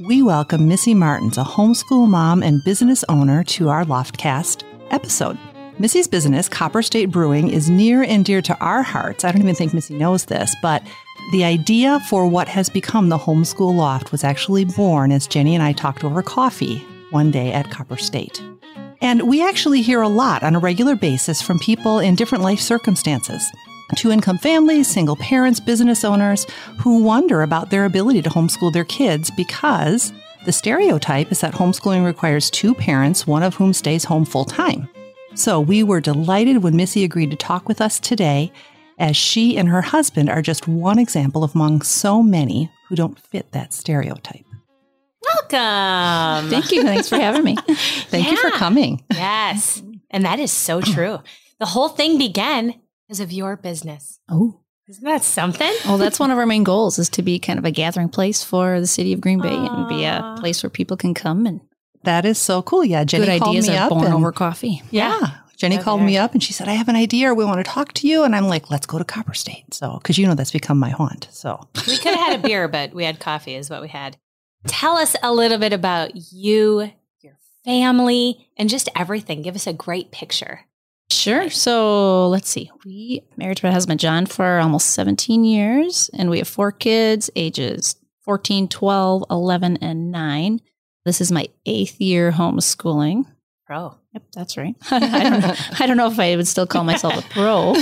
[0.00, 5.38] we welcome Missy Martens, a homeschool mom and business owner, to our Loftcast episode.
[5.78, 9.24] Missy's business, Copper State Brewing, is near and dear to our hearts.
[9.24, 10.82] I don't even think Missy knows this, but
[11.32, 15.62] the idea for what has become the Homeschool Loft was actually born as Jenny and
[15.62, 16.78] I talked over coffee
[17.10, 18.42] one day at Copper State.
[19.00, 22.60] And we actually hear a lot on a regular basis from people in different life
[22.60, 23.50] circumstances
[23.94, 26.46] two income families, single parents, business owners
[26.78, 30.12] who wonder about their ability to homeschool their kids because
[30.44, 34.88] the stereotype is that homeschooling requires two parents, one of whom stays home full time.
[35.34, 38.52] So we were delighted when Missy agreed to talk with us today,
[38.98, 43.52] as she and her husband are just one example among so many who don't fit
[43.52, 44.46] that stereotype.
[45.22, 46.48] Welcome.
[46.48, 46.82] Thank you.
[46.82, 47.56] Thanks for having me.
[48.08, 49.04] Thank you for coming.
[49.12, 49.82] Yes.
[50.10, 51.18] And that is so true.
[51.58, 52.74] The whole thing began
[53.06, 54.18] because of your business.
[54.28, 55.72] Oh, Isn't that something?
[55.84, 58.42] well, that's one of our main goals is to be kind of a gathering place
[58.42, 61.60] for the city of Green Bay and be a place where people can come and
[62.04, 62.84] That is so cool.
[62.84, 64.82] Yeah, Jenny good called ideas me are up born and- over coffee.
[64.90, 65.38] Yeah.
[65.56, 67.64] Jenny That's called very me up and she said, I have an idea we want
[67.64, 68.24] to talk to you.
[68.24, 69.72] And I'm like, let's go to Copper State.
[69.72, 71.28] So, because you know that's become my haunt.
[71.30, 74.18] So, We could have had a beer, but we had coffee, is what we had.
[74.66, 79.40] Tell us a little bit about you, your family, and just everything.
[79.40, 80.60] Give us a great picture.
[81.10, 81.48] Sure.
[81.50, 82.70] So let's see.
[82.84, 87.30] We married to my husband Jon for almost 17 years, and we have four kids,
[87.36, 90.60] ages 14, 12, 11, and 9.
[91.04, 93.24] This is my eighth year homeschooling.
[93.66, 93.96] Pro.
[94.14, 94.74] Yep, that's right.
[94.90, 95.54] I don't know.
[95.80, 97.74] I don't know if I would still call myself a pro.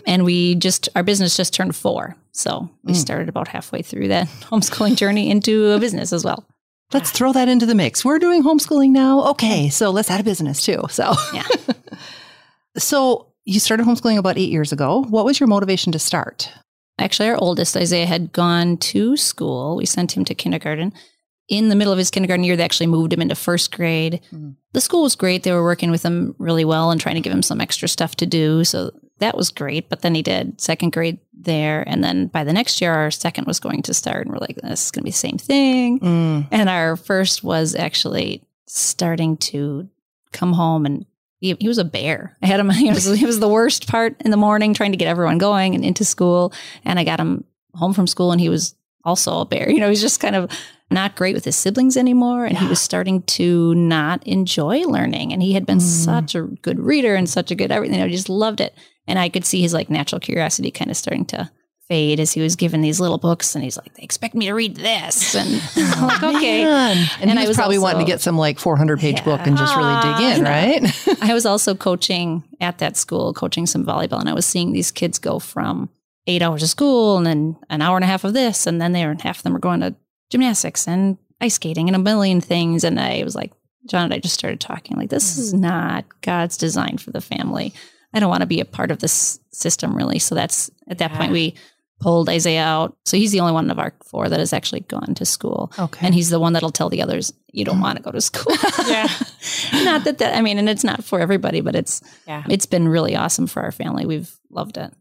[0.06, 2.96] and we just our business just turned four, so we Mm.
[2.96, 6.46] started about halfway through that homeschooling journey into a business as well.
[6.92, 8.04] let's throw that into the mix.
[8.04, 9.30] We're doing homeschooling now.
[9.30, 9.68] Okay.
[9.70, 10.84] So, let's add a business too.
[10.90, 11.44] So, Yeah.
[12.76, 15.02] So you started homeschooling about eight years ago.
[15.08, 16.50] What was your motivation to start?
[16.98, 19.76] Actually, our oldest Isaiah had gone to school.
[19.76, 20.92] We sent him to kindergarten.
[21.48, 24.20] In the middle of his kindergarten year, they actually moved him into first grade.
[24.32, 24.54] Mm.
[24.72, 25.42] The school was great.
[25.42, 28.14] They were working with him really well and trying to give him some extra stuff
[28.16, 28.62] to do.
[28.64, 29.88] So that was great.
[29.88, 31.82] But then he did second grade there.
[31.86, 34.26] And then by the next year, our second was going to start.
[34.26, 35.98] And we're like, this is going to be the same thing.
[35.98, 36.48] Mm.
[36.50, 39.88] And our first was actually starting to
[40.30, 41.04] come home and
[41.42, 42.36] he, he was a bear.
[42.42, 44.96] I had him, he was, he was the worst part in the morning trying to
[44.96, 46.52] get everyone going and into school.
[46.84, 47.44] And I got him
[47.74, 49.68] home from school and he was also a bear.
[49.70, 50.50] You know, he's just kind of
[50.90, 52.44] not great with his siblings anymore.
[52.44, 55.32] And he was starting to not enjoy learning.
[55.32, 56.04] And he had been Mm.
[56.04, 58.00] such a good reader and such a good everything.
[58.00, 58.74] I just loved it.
[59.08, 61.50] And I could see his like natural curiosity kind of starting to
[61.92, 64.54] fade as he was given these little books and he's like, they expect me to
[64.54, 65.34] read this.
[65.34, 66.64] And I'm like, oh, okay.
[66.64, 66.96] Man.
[67.20, 69.24] And, And I was, probably wanting to get some like 400 page Yeah.
[69.24, 71.18] book and just really dig ah, in, right?
[71.22, 74.90] I was also coaching at that school, coaching some volleyball, and I was seeing these
[74.90, 75.90] kids go from
[76.26, 78.92] eight hours of school and then an hour and a half of this, and then
[78.92, 79.94] they were half of them were going to
[80.30, 82.84] gymnastics and ice skating and a million things.
[82.84, 83.52] And I was like,
[83.86, 85.64] Jon and I just started talking like, this is mm-hmm.
[85.64, 87.74] not God's design for the family.
[88.14, 90.18] I don't want to be a part of this system really.
[90.18, 91.54] So that's at that point we
[92.02, 92.96] pulled Isaiah out.
[93.04, 95.72] So he's the only one of our four that has actually gone to school.
[95.78, 96.04] okay.
[96.06, 98.54] And he's the one that'll tell the others, you don't want to go to school.
[98.86, 99.08] Yeah.
[99.84, 102.44] not that that, I mean, and it's not for everybody, but it's, Yeah.
[102.48, 104.04] it's been really awesome for our family.
[104.06, 104.92] We've loved it.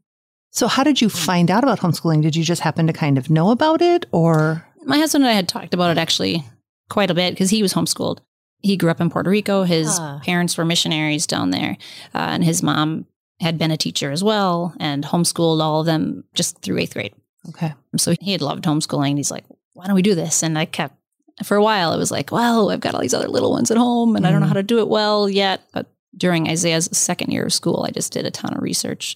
[0.52, 2.22] so, how did you find out about homeschooling?
[2.22, 4.66] Did you just happen to kind of know about it or?
[4.86, 6.44] My husband and I had talked about it actually
[6.90, 8.20] quite a bit because he was homeschooled.
[8.64, 9.64] He grew up in Puerto Rico.
[9.64, 10.20] His Ah.
[10.24, 11.78] parents were missionaries down there,
[12.14, 13.06] uh, and his mom
[13.41, 17.14] had been a teacher as well and homeschooled all of them just through eighth grade.
[17.49, 17.73] Okay.
[17.97, 19.17] So he had loved homeschooling.
[19.17, 20.43] He's like, why don't we do this?
[20.43, 20.96] And I kept,
[21.43, 23.78] for a while, it was like, well, I've got all these other little ones at
[23.78, 24.49] home and I don't know Mhm.
[24.49, 25.61] how to do it well yet.
[25.73, 29.16] But during Isaiah's second year of school, I just did a ton of research.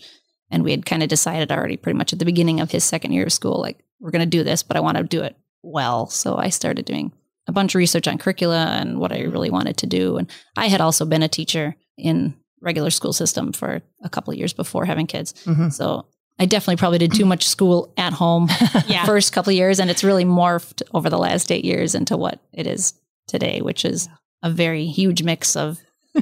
[0.49, 3.11] And we had kind of decided already pretty much at the beginning of his second
[3.13, 5.35] year of school, like, we're going to do this, but I want to do it
[5.61, 6.07] well.
[6.07, 7.11] So I started doing
[7.47, 10.17] a bunch of research on curricula and what I really wanted to do.
[10.17, 14.37] And I had also been a teacher in regular school system for a couple of
[14.39, 15.33] years before having kids.
[15.45, 15.71] Mhm.
[15.71, 16.05] So
[16.39, 18.49] I definitely probably did too much school at home
[18.87, 19.05] Yeah.
[19.05, 22.39] first couple of years, and it's really morphed over the last eight years into what
[22.53, 22.93] it is
[23.27, 24.09] today, which is
[24.43, 25.79] a very huge mix of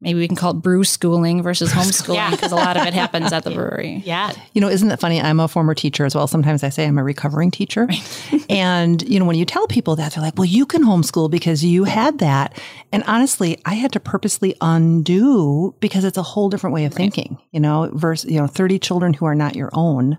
[0.00, 2.30] maybe we can call it brew schooling versus homeschooling Yeah.
[2.30, 4.02] because a lot of it happens at the brewery.
[4.04, 4.30] Yeah.
[4.52, 5.20] You know, isn't that funny?
[5.20, 6.26] I'm a former teacher as well.
[6.26, 7.88] Sometimes I say I'm a recovering teacher.
[8.50, 11.64] and, you know, when you tell people that, they're like, well, you can homeschool because
[11.64, 12.60] you had that.
[12.92, 17.38] And honestly, I had to purposely undo because it's a whole different way of thinking,
[17.52, 20.18] you know, versus, you know, 30 children who are not your own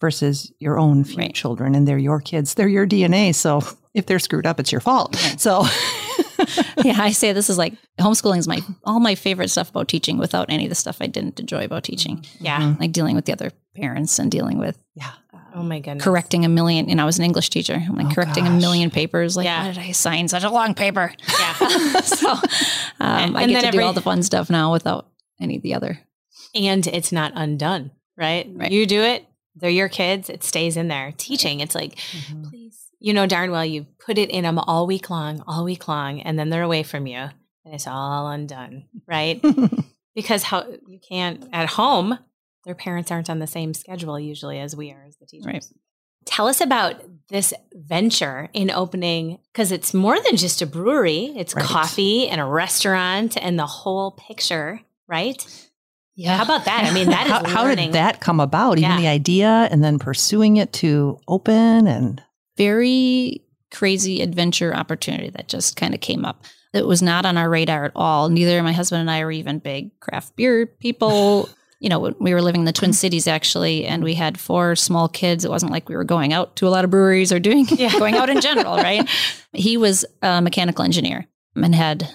[0.00, 1.34] versus your own few Right.
[1.34, 2.54] children and they're your kids.
[2.54, 3.34] They're your DNA.
[3.34, 3.62] So
[3.94, 5.16] if they're screwed up, it's your fault.
[5.38, 5.64] So,
[6.84, 10.18] yeah, I say this is like homeschooling is my all my favorite stuff about teaching
[10.18, 12.24] without any of the stuff I didn't enjoy about teaching.
[12.40, 12.74] Yeah.
[12.78, 15.12] Like dealing with the other parents and dealing with yeah.
[15.54, 16.04] Oh my goodness.
[16.04, 16.88] correcting a million.
[16.90, 17.74] And I was an English teacher.
[17.74, 19.36] I'm like Oh, correcting a million papers.
[19.36, 19.66] Like, Yeah.
[19.66, 21.12] why did I sign such a long paper?
[21.40, 21.52] Yeah.
[22.02, 22.40] so um,
[23.00, 25.08] And- I and get then to do all the fun stuff now without
[25.40, 26.00] any of the other.
[26.54, 28.46] and it's not undone, right?
[28.54, 28.70] Right.
[28.70, 29.26] You do it,
[29.56, 31.12] they're your kids, it stays in there.
[31.16, 32.44] Teaching, it's like, Mm-hmm.
[32.50, 35.88] please, you know darn well you put it in them all week long, all week
[35.88, 37.16] long, and then they're away from you
[37.64, 39.42] and it's all undone, right?
[40.14, 42.18] because how you can't at home,
[42.64, 45.46] their parents aren't on the same schedule usually as we are as the teachers.
[45.46, 45.64] Right.
[46.24, 51.32] Tell us about this venture in opening because it's more than just a brewery.
[51.36, 51.64] It's Right.
[51.64, 55.42] coffee and a restaurant and the whole picture, right?
[56.16, 56.36] Yeah.
[56.36, 56.84] How about that?
[56.84, 58.78] I mean, that is how, how did that come about?
[58.78, 58.96] Even Yeah.
[59.00, 62.22] the idea and then pursuing it to open and
[62.58, 66.44] very crazy adventure opportunity that just kind of came up.
[66.74, 68.28] It was not on our radar at all.
[68.28, 71.48] Neither my husband and I are even big craft beer people.
[71.80, 75.08] you know, we were living in the Twin Cities actually, and we had four small
[75.08, 75.44] kids.
[75.44, 77.64] It wasn't like we were going out to a lot of breweries or doing
[77.98, 79.08] going out in general, right?
[79.52, 82.08] He was a mechanical engineer and had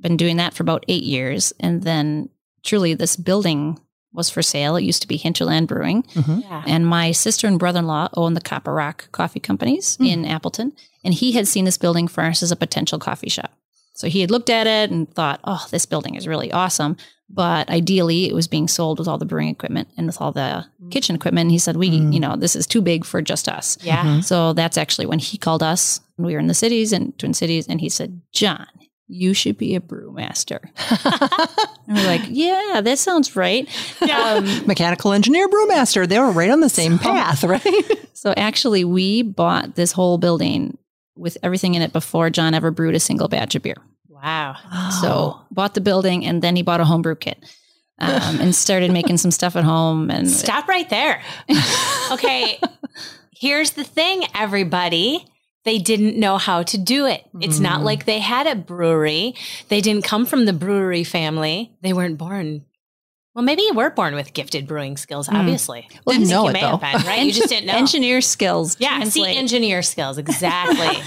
[0.00, 1.52] been doing that for about eight years.
[1.60, 2.30] And then
[2.64, 3.78] truly this building
[4.18, 4.76] was for sale.
[4.76, 6.04] It used to be Hinterland Brewing.
[6.14, 6.62] Yeah.
[6.66, 10.72] And my sister and brother in law own the Copper Rock coffee companies in Appleton.
[11.04, 13.52] And he had seen this building furnished as a potential coffee shop.
[13.94, 16.96] So he had looked at it and thought, oh, this building is really awesome.
[17.30, 20.64] But ideally, it was being sold with all the brewing equipment and with all the
[20.90, 21.46] kitchen equipment.
[21.46, 22.14] And he said, we, Mm.
[22.14, 23.76] you know, this is too big for just us.
[23.82, 24.02] Yeah.
[24.04, 24.24] Mhm.
[24.24, 27.34] So that's actually when he called us when we were in the cities and Twin
[27.34, 27.66] Cities.
[27.68, 28.66] And he said, Jon,
[29.08, 30.60] you should be a brewmaster.
[31.88, 33.66] And we're like, yeah, that sounds right.
[34.02, 36.06] Um, mechanical engineer, brewmaster.
[36.06, 37.64] They were right on the same path, right?
[38.12, 40.76] So actually, we bought this whole building
[41.16, 43.76] with everything in it before Jon ever brewed a single batch of beer.
[44.08, 44.56] Wow.
[44.72, 44.98] Oh.
[45.00, 47.38] So bought the building, and then he bought a homebrew kit
[48.00, 50.10] um, and started making some stuff at home.
[50.10, 51.22] And Stop right there.
[52.10, 52.58] Okay.
[53.30, 55.24] Here's the thing, everybody.
[55.68, 57.26] They didn't know how to do it.
[57.42, 57.84] It's not Mm.
[57.84, 59.34] like they had a brewery.
[59.68, 61.72] They didn't come from the brewery family.
[61.82, 62.64] They weren't born.
[63.34, 65.86] Well, maybe you were born with gifted brewing skills, obviously.
[66.06, 66.98] Well, didn't know it, may have though.
[66.98, 67.26] been, right?
[67.26, 67.74] You just didn't know.
[67.76, 68.76] engineer skills.
[68.80, 71.02] yeah, see, engineer skills, exactly.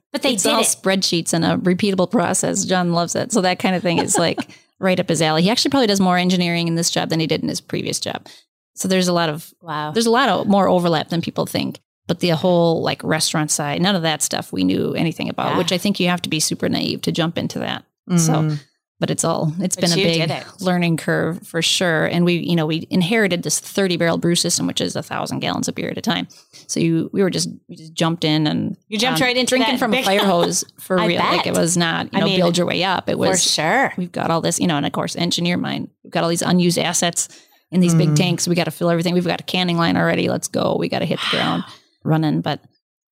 [0.12, 0.64] but they it's did all it.
[0.66, 2.64] spreadsheets and a repeatable process.
[2.64, 3.30] Jon loves it.
[3.30, 4.40] So that kind of thing is like
[4.80, 5.42] right up his alley.
[5.42, 8.00] He actually probably does more engineering in this job than he did in his previous
[8.00, 8.26] job.
[8.74, 9.92] So there's a lot of Wow.
[9.92, 11.78] there's a lot of more overlap than people think.
[12.10, 15.58] But the whole like restaurant side, none of that stuff we knew anything about, Yeah.
[15.58, 17.84] which I think you have to be super naive to jump into that.
[18.16, 18.58] So, Mm.
[18.98, 22.06] but it's all it's But been a big learning curve for sure.
[22.06, 25.38] And we, you know, we inherited this 30 barrel brew system, which is a thousand
[25.38, 26.26] gallons of beer at a time.
[26.66, 29.50] So you, we were just we just jumped in and You jumped um, right into
[29.50, 31.20] drinking from a fire hose for real.
[31.20, 33.08] Like it was not, you I know, mean, build your way up.
[33.08, 33.92] It was For sure.
[33.96, 35.88] we've got all this, you know, and of course, engineer mind.
[36.02, 37.28] We've got all these unused assets
[37.70, 38.16] in these big Mm.
[38.16, 38.48] tanks.
[38.48, 39.14] We got to fill everything.
[39.14, 40.28] We've got a canning line already.
[40.28, 40.76] Let's go.
[40.76, 41.62] We got to hit the ground
[42.04, 42.40] running.
[42.40, 42.60] But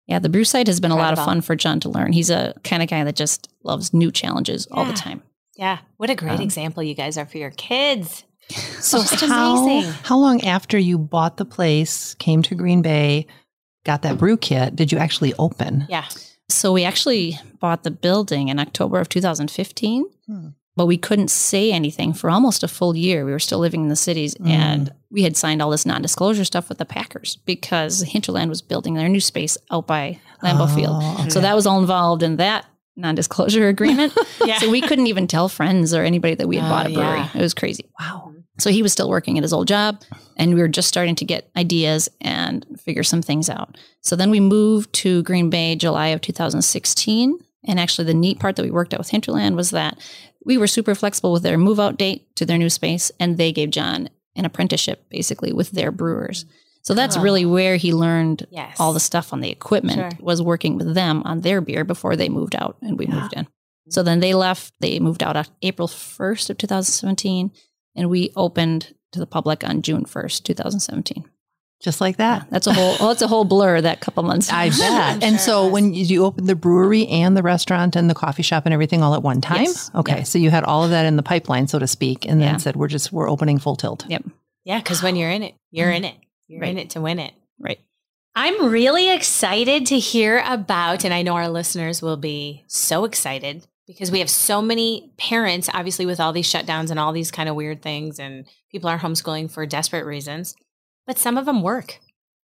[0.07, 2.12] yeah, the brew site has been a lot of fun for Jon to learn.
[2.12, 5.23] He's a kind of guy that just loves new challenges all the time.
[5.57, 5.78] Yeah.
[5.97, 8.25] What a great Um, example you guys are for your kids.
[8.80, 9.92] So Just how, amazing.
[10.04, 13.26] how long after you bought the place, came to Green Bay,
[13.85, 15.85] got that brew kit, did you actually open?
[15.90, 16.07] Yeah.
[16.49, 20.49] So we actually bought the building in October of 2015, Hmm.
[20.78, 23.25] But we couldn't say anything for almost a full year.
[23.26, 24.49] We were still living in the cities Mm.
[24.49, 28.94] and we had signed all this non-disclosure stuff with the Packers because Hinterland was building
[28.94, 31.00] their new space out by Lambeau Field.
[31.02, 32.64] Oh, So that was all involved in that
[32.97, 34.12] non-disclosure agreement.
[34.47, 34.58] Yeah.
[34.58, 37.18] so we couldn't even tell friends or anybody that we had Oh, bought a brewery.
[37.18, 37.30] yeah.
[37.35, 37.85] It was crazy.
[38.00, 38.32] wow.
[38.58, 40.00] So he was still working at his old job
[40.37, 43.76] and we were just starting to get ideas and figure some things out.
[44.00, 47.38] So then we moved to Green Bay July of 2016.
[47.64, 49.99] And actually the neat part that we worked out with Hinterland was that
[50.45, 53.52] we were super flexible with their move out date to their new space and they
[53.52, 56.45] gave Jon an apprenticeship basically with their brewers.
[56.83, 57.21] So that's Oh.
[57.23, 58.76] really where he learned Yes.
[58.78, 60.11] all the stuff on the equipment Sure.
[60.21, 63.14] was working with them on their beer before they moved out and we Yeah.
[63.21, 63.47] moved in.
[63.90, 67.50] So then they left, they moved out on April 1st of 2017
[67.97, 71.25] and we opened to the public on June 1st, 2017.
[71.80, 72.47] Just like that.
[72.50, 72.97] That's a whole.
[72.99, 74.50] Well, it's a whole blur that couple months.
[74.52, 75.23] I bet.
[75.23, 78.14] and sure so it when you, you opened the brewery and the restaurant and the
[78.14, 79.62] coffee shop and everything all at one time?
[79.64, 79.90] Yes.
[79.94, 80.18] Okay.
[80.18, 80.23] Yeah.
[80.25, 82.56] So you had all of that in the pipeline, so to speak, and then Yeah.
[82.56, 84.04] said, we're just, we're opening full tilt.
[84.08, 84.25] Yep.
[84.64, 86.14] Yeah, because when you're in it, you're in it.
[86.49, 87.32] You're in it to win it.
[87.58, 87.78] Right.
[88.35, 93.66] I'm really excited to hear about, and I know our listeners will be so excited
[93.87, 97.49] because we have so many parents, obviously, with all these shutdowns and all these kind
[97.49, 100.54] of weird things, and people are homeschooling for desperate reasons,
[101.09, 101.99] but some of them work.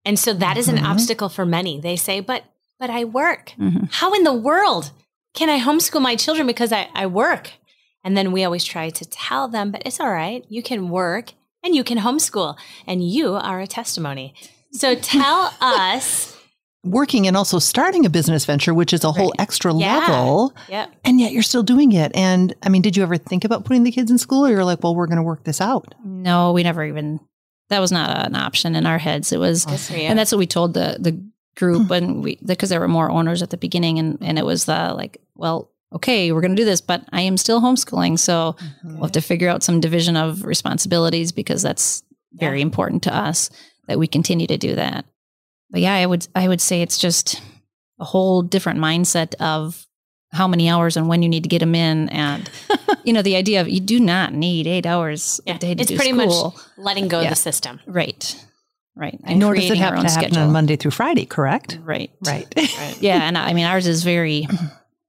[0.05, 0.83] And so that is an Mhm.
[0.91, 1.79] obstacle for many.
[1.79, 2.43] They say, but,
[2.79, 3.51] but I work.
[3.57, 4.91] hmm How in the world
[5.33, 7.51] can I homeschool my children because I, I work?
[8.03, 10.45] And then we always try to tell them, but it's all right.
[10.49, 12.55] You can work and you can homeschool,
[12.87, 14.33] and you are a testimony.
[14.71, 16.35] So tell us.
[16.85, 19.97] Working and also starting a business venture, which is a whole extra Yeah.
[19.97, 20.95] level, Yep.
[21.03, 22.11] and yet you're still doing it.
[22.15, 24.63] And I mean, did you ever think about putting the kids in school or you're
[24.63, 25.93] like, well, we're going to work this out?
[26.05, 27.19] No, we never even.
[27.69, 29.31] That was not an option in our heads.
[29.31, 31.21] It was, Good for and that's what we told the the
[31.55, 31.97] group, mm.
[31.97, 34.93] and we because there were more owners at the beginning, and and it was the
[34.95, 38.93] like, well, okay, we're going to do this, but I am still homeschooling, so mm-hmm.
[38.93, 42.63] we'll have to figure out some division of responsibilities because that's very Yeah.
[42.63, 43.49] important to us
[43.87, 45.05] that we continue to do that.
[45.71, 47.41] But yeah, I would I would say it's just
[47.99, 49.85] a whole different mindset of
[50.31, 52.49] how many hours and when you need to get them in, and
[53.03, 55.81] you know the idea of you do not need eight hours Yeah, a day to
[55.81, 57.79] it's do pretty much- letting go of the system.
[57.87, 58.35] right,
[58.95, 60.43] right, And nor does it creating have to happen schedule.
[60.43, 61.79] on Monday through Friday, correct?
[61.83, 62.47] Right, Right.
[63.01, 64.47] yeah, and I mean ours is very.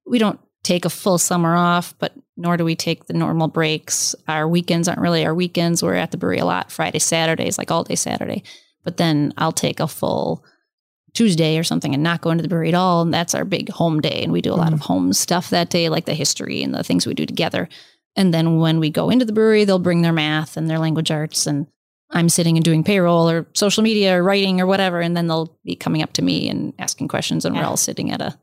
[0.07, 4.15] We don't take a full summer off, but nor do we take the normal breaks.
[4.29, 5.83] Our weekends aren't really our weekends.
[5.83, 8.43] We're at the brewery a lot, Friday, Saturdays, like all day Saturday.
[8.85, 10.43] But then I'll take a full
[11.15, 13.03] Tuesday or something and not go into the brewery at all.
[13.03, 14.23] And that's our big home day.
[14.23, 16.85] And we do a lot of home stuff that day, like the history and the
[16.85, 17.69] things we do together.
[18.17, 21.11] And then when we go into the brewery, they'll bring their math and their language
[21.11, 21.47] arts.
[21.47, 21.67] And
[22.11, 25.01] I'm sitting and doing payroll or social media or writing or whatever.
[25.01, 27.45] And then they'll be coming up to me and asking questions.
[27.45, 28.37] And we're all sitting at a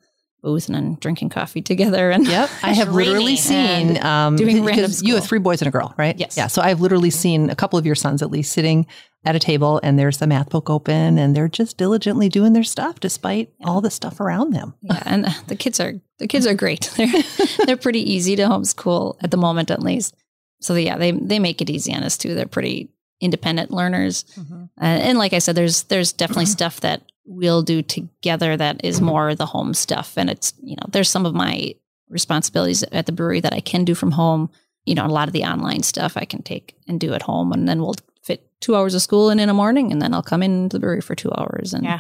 [0.44, 2.12] booth and then drinking coffee together.
[2.12, 2.50] And Yep.
[2.64, 5.94] I have literally seen um doing random because you have three boys and a girl,
[5.98, 6.18] right?
[6.18, 6.38] Yes.
[6.38, 6.48] Yeah.
[6.48, 8.86] So I've literally seen a couple of your sons at least sitting
[9.28, 12.64] at a table and there's the math book open and they're just diligently doing their
[12.64, 14.74] stuff despite all the stuff around them.
[14.82, 16.92] Yeah, and the kids are the kids are great.
[16.98, 17.12] They're
[17.66, 20.16] they're pretty easy to homeschool at the moment, at least.
[20.62, 22.34] So yeah, they they make it easy on us too.
[22.34, 27.62] They're pretty independent learners, uh, and like I said, there's there's definitely stuff that we'll
[27.62, 31.36] do together that is more the home stuff, and it's you know there's some of
[31.36, 31.76] my
[32.10, 34.50] responsibilities at the brewery that I can do from home.
[34.86, 37.52] You know, a lot of the online stuff I can take and do at home,
[37.52, 37.96] and then we'll
[38.62, 41.02] two hours of school and in a morning, and then I'll come into the brewery
[41.02, 42.00] for two hours, and Yeah.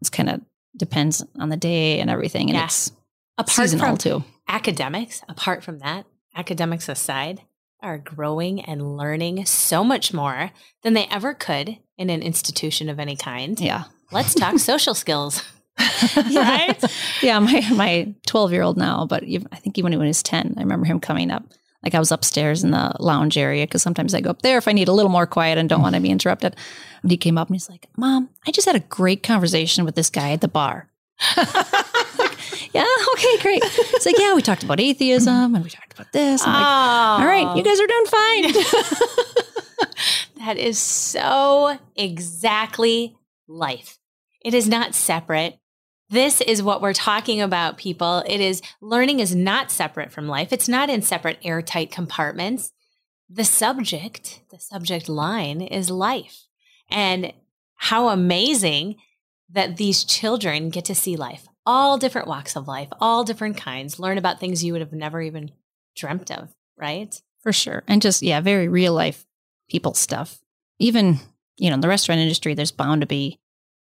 [0.00, 0.40] it's kind of
[0.76, 2.64] depends on the day and everything, and Yeah.
[2.66, 2.92] it's
[3.38, 4.24] Apart seasonal from too.
[4.48, 7.42] academics, apart from that, academics aside,
[7.82, 10.50] are growing and learning so much more
[10.82, 13.58] than they ever could in an institution of any kind.
[13.60, 13.84] Yeah.
[14.12, 15.42] Let's talk social skills.
[16.16, 16.82] right?
[17.22, 17.38] Yeah.
[17.38, 20.60] My my twelve year old now, but I think even when he was ten, I
[20.60, 21.44] remember him coming up.
[21.86, 24.66] Like I was upstairs in the lounge area because sometimes I go up there if
[24.66, 26.56] I need a little more quiet and don't want to be interrupted.
[27.02, 29.94] And he came up and he's like, "Mom, I just had a great conversation with
[29.94, 30.90] this guy at the bar."
[31.36, 32.84] yeah.
[33.12, 33.38] Okay.
[33.40, 33.62] Great.
[33.62, 36.44] It's like, yeah, we talked about atheism and we talked about this.
[36.44, 37.22] I'm like, oh.
[37.22, 39.44] all right, you guys are doing fine.
[40.46, 43.16] That is so exactly
[43.48, 43.98] life.
[44.44, 45.58] It is not separate.
[46.08, 48.22] This is what we're talking about, people.
[48.26, 50.52] It is learning is not separate from life.
[50.52, 52.72] It's not in separate airtight compartments.
[53.28, 56.46] The subject, the subject line is life.
[56.88, 57.32] And
[57.74, 58.96] how amazing
[59.50, 63.98] that these children get to see life, all different walks of life, all different kinds,
[63.98, 65.50] learn about things you would have never even
[65.96, 67.20] dreamt of, right?
[67.42, 67.82] For sure.
[67.88, 69.26] And just, yeah, very real life
[69.68, 70.38] people stuff.
[70.78, 71.18] Even,
[71.56, 73.40] you know, in the restaurant industry, there's bound to be,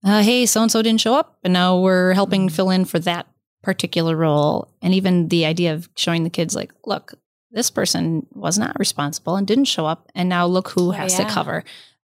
[0.05, 1.37] uh, hey, so and so didn't show up.
[1.43, 3.27] And now we're helping fill in for that
[3.63, 4.71] particular role.
[4.81, 7.15] And even the idea of showing the kids, like, look,
[7.51, 10.11] this person was not responsible and didn't show up.
[10.15, 11.25] And now look who Oh, has yeah.
[11.25, 11.63] to cover.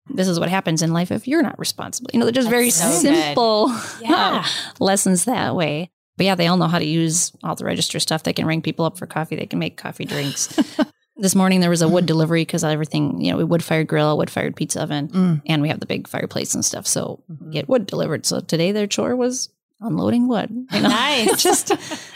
[0.10, 2.10] This is what happens in life if you're not responsible.
[2.14, 4.46] You know, they're just That's very so simple Yeah.
[4.80, 5.90] lessons that way.
[6.18, 8.24] But yeah, they all know how to use all the register stuff.
[8.24, 9.36] They can ring people up for coffee.
[9.36, 10.58] They can make coffee drinks.
[11.22, 14.18] this morning there was a wood delivery because everything, you know, we wood fired grill,
[14.18, 15.42] wood fired pizza oven, Mm.
[15.46, 16.86] and we have the big fireplace and stuff.
[16.88, 17.52] So Mm-hmm.
[17.52, 18.26] get wood delivered.
[18.26, 19.50] So today their chore was
[19.80, 20.50] unloading wood.
[20.72, 20.90] You know?
[20.90, 21.42] Nice.
[21.48, 21.72] Just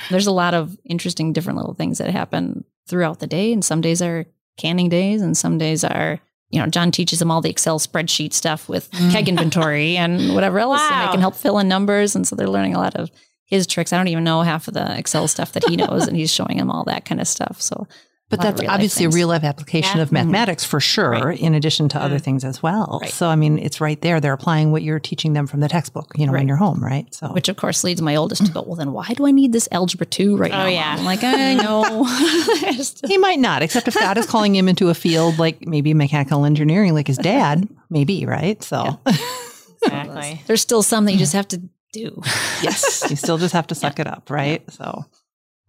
[0.09, 3.53] there's a lot of interesting different little things that happen throughout the day.
[3.53, 4.25] And some days are
[4.57, 6.19] canning days and some days are
[6.51, 10.59] you know, Jon teaches them all the Excel spreadsheet stuff with keg inventory and whatever
[10.59, 10.79] else.
[10.79, 11.05] And Wow.
[11.07, 12.15] they can help fill in numbers.
[12.15, 13.09] And so they're learning a lot of
[13.45, 13.91] his tricks.
[13.91, 16.57] I don't even know half of the Excel stuff that he knows, and he's showing
[16.57, 17.61] them all that kind of stuff.
[17.61, 17.87] So
[18.29, 19.13] But that's obviously things.
[19.13, 20.01] a real life application Yeah.
[20.03, 21.39] of mathematics for sure, Right.
[21.39, 22.21] in addition to other Mm.
[22.23, 22.97] things as well.
[23.01, 23.11] Right.
[23.11, 24.19] So, I mean, it's right there.
[24.19, 26.41] They're applying what you're teaching them from the textbook, you know, right.
[26.41, 27.05] in your home, right?
[27.13, 29.53] So, Which of course leads my oldest to go, well, then why do I need
[29.53, 30.65] this algebra two right Oh, now?
[30.65, 30.95] yeah.
[30.97, 32.03] I'm like, I know.
[33.07, 36.45] He might not, except if God is calling him into a field like maybe mechanical
[36.45, 38.61] engineering, like his dad, maybe, right?
[38.63, 38.99] So,
[39.83, 40.41] Exactly.
[40.47, 41.61] There's still some that you just have to
[41.93, 42.21] do.
[42.63, 44.63] yes, you still just have to suck it up, right?
[44.71, 45.05] So,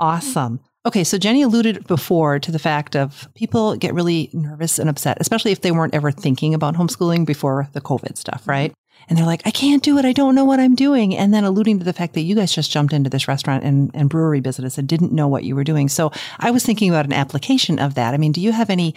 [0.00, 0.60] awesome.
[0.86, 5.18] Okay, so Jenny alluded before to the fact of people get really nervous and upset,
[5.20, 8.50] especially if they weren't ever thinking about homeschooling before the COVID stuff, mm-hmm.
[8.50, 8.74] right?
[9.08, 10.04] And they're like, I can't do it.
[10.04, 11.16] I don't know what I'm doing.
[11.16, 13.90] And then alluding to the fact that you guys just jumped into this restaurant and,
[13.94, 15.88] and brewery business and didn't know what you were doing.
[15.88, 18.14] So I was thinking about an application of that.
[18.14, 18.94] I mean, do you have any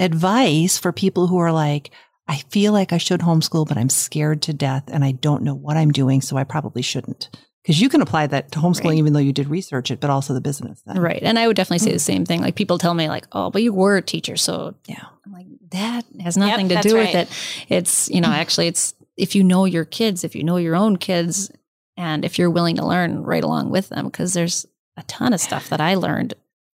[0.00, 1.92] advice for people who are like,
[2.26, 5.54] I feel like I should homeschool, but I'm scared to death and I don't know
[5.54, 6.20] what I'm doing.
[6.20, 7.30] So I probably shouldn't.
[7.68, 8.96] Because you can apply that to homeschooling, Right.
[8.96, 10.80] even though you did research it, but also the business.
[10.86, 10.98] Then.
[10.98, 11.22] Right.
[11.22, 12.00] And I would definitely say the mm.
[12.00, 12.40] same thing.
[12.40, 14.38] Like people tell me like, oh, but you were a teacher.
[14.38, 15.04] So Yeah.
[15.26, 17.14] I'm like, that has nothing to do right.
[17.14, 17.28] with it.
[17.68, 20.96] It's, you know, actually it's if you know your kids, if you know your own
[20.96, 21.50] kids,
[21.98, 24.64] and if you're willing to learn right along with them, because there's
[24.96, 26.32] a ton of stuff that I learned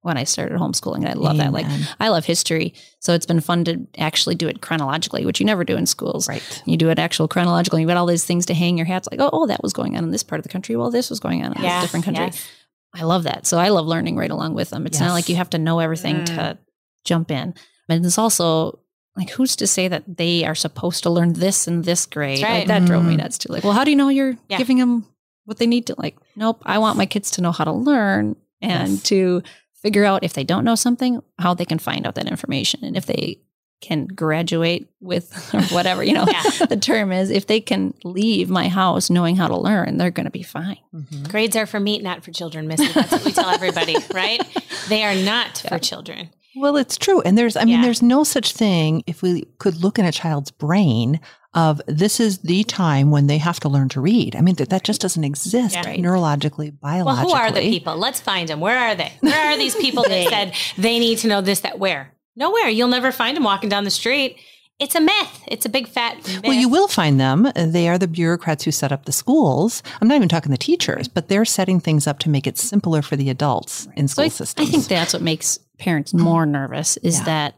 [0.02, 0.98] when I started homeschooling.
[0.98, 1.52] And I love that.
[1.52, 1.66] Like
[2.00, 2.74] I love history.
[3.00, 6.28] So it's been fun to actually do it chronologically, which you never do in schools.
[6.28, 6.62] right.
[6.66, 7.78] You do it actual chronological.
[7.78, 9.96] You've got all these things to hang your hats like, oh, oh, that was going
[9.96, 10.76] on in this part of the country.
[10.76, 11.80] Well, this was going on in Yeah.
[11.80, 12.26] this different country.
[12.26, 12.48] yes.
[12.94, 13.46] I love that.
[13.46, 14.86] So I love learning right along with them.
[14.86, 16.26] It's not like you have to know everything Mm.
[16.26, 16.58] to
[17.04, 17.54] jump in.
[17.88, 18.78] And it's also
[19.16, 22.42] like, who's to say that they are supposed to learn this in this grade?
[22.42, 22.58] Right.
[22.60, 23.18] Like, that drove me Mhm.
[23.18, 23.52] nuts too.
[23.52, 24.58] Like, well, how do you know you're Yeah.
[24.58, 25.04] giving them
[25.44, 25.96] what they need to?
[25.98, 26.62] Like, nope.
[26.64, 29.02] I want my kids to know how to learn and Yes.
[29.04, 29.42] to
[29.82, 32.96] figure out if they don't know something, how they can find out that information, and
[32.96, 33.40] if they
[33.80, 36.66] can graduate with or whatever you know Yeah.
[36.66, 40.24] the term is if they can leave my house knowing how to learn they're going
[40.26, 41.28] to be fine Mhm.
[41.30, 42.88] Grades are for meat, not for children, Missy.
[42.88, 44.42] That's what we tell everybody, right?
[44.88, 45.70] They are not Yeah.
[45.70, 46.30] for children.
[46.56, 47.20] Well, it's true.
[47.20, 47.82] And there's, I mean, Yeah.
[47.82, 51.20] there's no such thing if we could look in a child's brain
[51.58, 54.36] of this is the time when they have to learn to read.
[54.36, 55.86] I mean, that, that just doesn't exist Yeah.
[55.86, 56.00] Right.
[56.00, 57.04] neurologically, biologically.
[57.04, 57.96] Well, who are the people?
[57.96, 58.60] Let's find them.
[58.60, 59.12] Where are they?
[59.20, 62.12] Where are these people that said they need to know this, that, where?
[62.36, 62.68] Nowhere.
[62.68, 64.36] You'll never find them walking down the street.
[64.78, 65.42] It's a myth.
[65.48, 66.40] It's a big fat myth.
[66.44, 67.48] Well, you will find them.
[67.56, 69.82] They are the bureaucrats who set up the schools.
[70.00, 73.02] I'm not even talking the teachers, but they're setting things up to make it simpler
[73.02, 74.68] for the adults in So school I, systems.
[74.68, 76.52] I think that's what makes parents more mm-hmm.
[76.52, 77.24] nervous is Yeah.
[77.24, 77.54] that,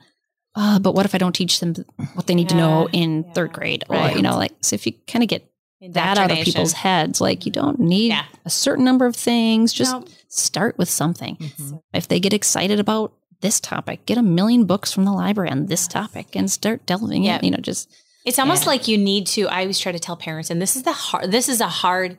[0.55, 1.75] uh, but what if I don't teach them
[2.15, 3.33] what they need to know in Yeah.
[3.33, 3.85] third grade?
[3.89, 4.17] Or, Right.
[4.17, 5.47] you know, like, so if you kind of get
[5.93, 8.25] that out of people's heads, like, you don't need Yeah.
[8.45, 10.05] a certain number of things, just No.
[10.29, 11.37] start with something.
[11.37, 11.81] Mhm.
[11.95, 15.67] If they get excited about this topic, get a million books from the library on
[15.67, 17.39] this topic and start delving Yeah.
[17.39, 17.89] in, you know, just
[18.27, 18.69] It's almost Yeah.
[18.69, 19.49] like you need to.
[19.49, 21.31] I always try to tell parents, and this is the hard.
[21.33, 22.19] This is a hard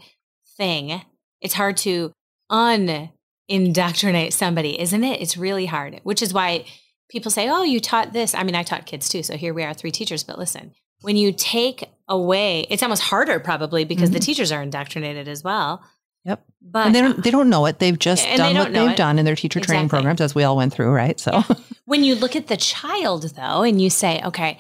[0.58, 1.04] thing.
[1.42, 2.12] It's hard to
[2.50, 5.22] un-indoctrinate somebody, isn't it?
[5.22, 6.00] It's really hard.
[6.04, 6.66] Which is why
[7.12, 9.64] people say, "Oh, you taught this." I mean, I taught kids too, so here we
[9.64, 10.24] are, three teachers.
[10.24, 14.26] But listen, when you take away, it's almost harder probably because the mm-hmm.
[14.26, 15.84] teachers are indoctrinated as well.
[16.24, 16.44] Yep.
[16.62, 17.80] But and they don't, they don't know it.
[17.80, 18.98] They've just they done don't what they've it.
[18.98, 21.20] done in their teacher training programs, as we all went through, right?
[21.20, 21.44] So,
[21.86, 24.58] when you look at the child though and you say okay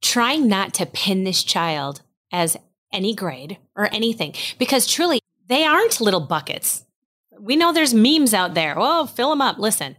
[0.00, 2.56] trying not to pin this child as
[2.92, 6.84] any grade or anything because truly they aren't little buckets
[7.38, 9.94] we know there's memes out there oh fill them up listen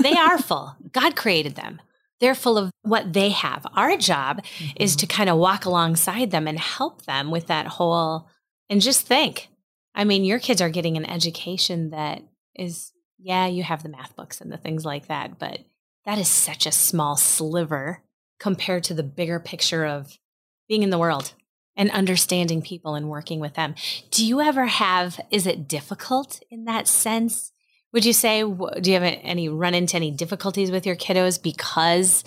[0.00, 0.76] they are full.
[0.92, 1.80] God created them.
[2.20, 3.66] They're full of what they have.
[3.74, 4.42] Our job
[4.76, 5.16] is to mm-hmm.
[5.16, 8.28] kind of walk alongside them and help them with that whole
[8.70, 9.48] and just think.
[9.94, 12.22] I mean your kids are getting an education that
[12.54, 15.60] is yeah you have the math books and the things like that but
[16.04, 18.02] that is such a small sliver
[18.38, 20.18] compared to the bigger picture of
[20.68, 21.34] being in the world
[21.76, 23.74] and understanding people and working with them.
[24.10, 27.52] Do you ever have, is it difficult in that sense?
[27.92, 32.24] Would you say, do you have any run into any difficulties with your kiddos because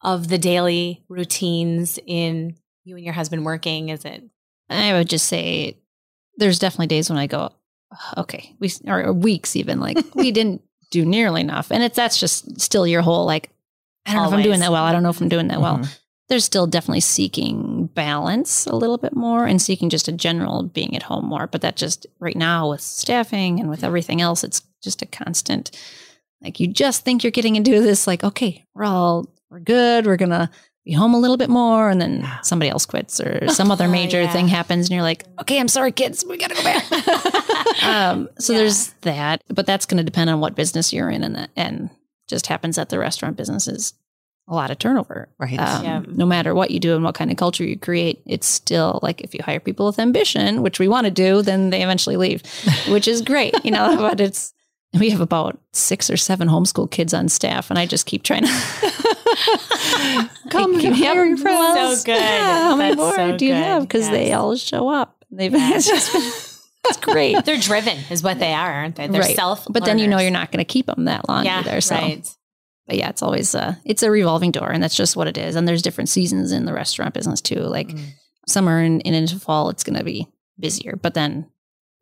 [0.00, 3.90] of the daily routines in you and your husband working?
[3.90, 4.24] Is it,
[4.68, 5.78] I would just say
[6.36, 7.52] there's definitely days when I go,
[8.16, 12.18] okay, we or, or weeks even like we didn't do nearly enough, and it's that's
[12.18, 13.50] just still your whole like
[14.06, 14.84] I don't know if I'm doing that well.
[14.84, 15.78] I don't know if I'm doing that well.
[15.78, 15.98] Mhm.
[16.28, 20.96] There's still definitely seeking balance a little bit more and seeking just a general being
[20.96, 21.46] at home more.
[21.46, 25.70] But that just right now with staffing and with everything else, it's just a constant.
[26.42, 30.06] Like you just think you're getting into this, like okay, we're all we're good.
[30.06, 30.50] We're gonna
[30.84, 33.90] be home a little bit more, and then somebody else quits or some other Oh,
[33.90, 34.30] major yeah.
[34.32, 36.84] thing happens, and you're like, okay, I'm sorry, kids, we gotta go back.
[37.84, 38.58] um, so Yeah.
[38.60, 41.88] there's that, but that's going to depend on what business you're in, and that and
[42.28, 43.94] just happens that the restaurant business is
[44.48, 45.28] a lot of turnover.
[45.38, 45.58] Right.
[45.58, 46.02] Um, Yeah.
[46.06, 49.22] No matter what you do and what kind of culture you create, it's still like
[49.22, 52.42] if you hire people with ambition, which we want to do, then they eventually leave,
[52.88, 53.96] which is great, you know.
[53.96, 54.52] But it's
[54.98, 58.44] we have about six or seven homeschool kids on staff, and I just keep trying
[58.44, 58.48] to
[60.50, 62.00] Come Keep- hire your friends.
[62.00, 62.20] So good.
[62.20, 63.62] Yeah, how many more so do you good.
[63.62, 63.82] have?
[63.82, 65.24] Because they all show up.
[65.30, 66.22] They've it's just been,
[66.86, 67.44] it's great.
[67.44, 69.06] They're driven, is what they are, aren't they?
[69.08, 69.36] They're Right.
[69.36, 69.66] self.
[69.70, 71.80] But then you know you're not going to keep them that long Yeah, either.
[71.80, 72.28] So, right.
[72.86, 75.56] but yeah, it's always uh, it's a revolving door, and that's just what it is.
[75.56, 77.60] And there's different seasons in the restaurant business too.
[77.60, 78.00] Like Mm.
[78.46, 80.28] summer and, and into fall, it's going to be
[80.58, 80.96] busier.
[80.96, 81.46] But then,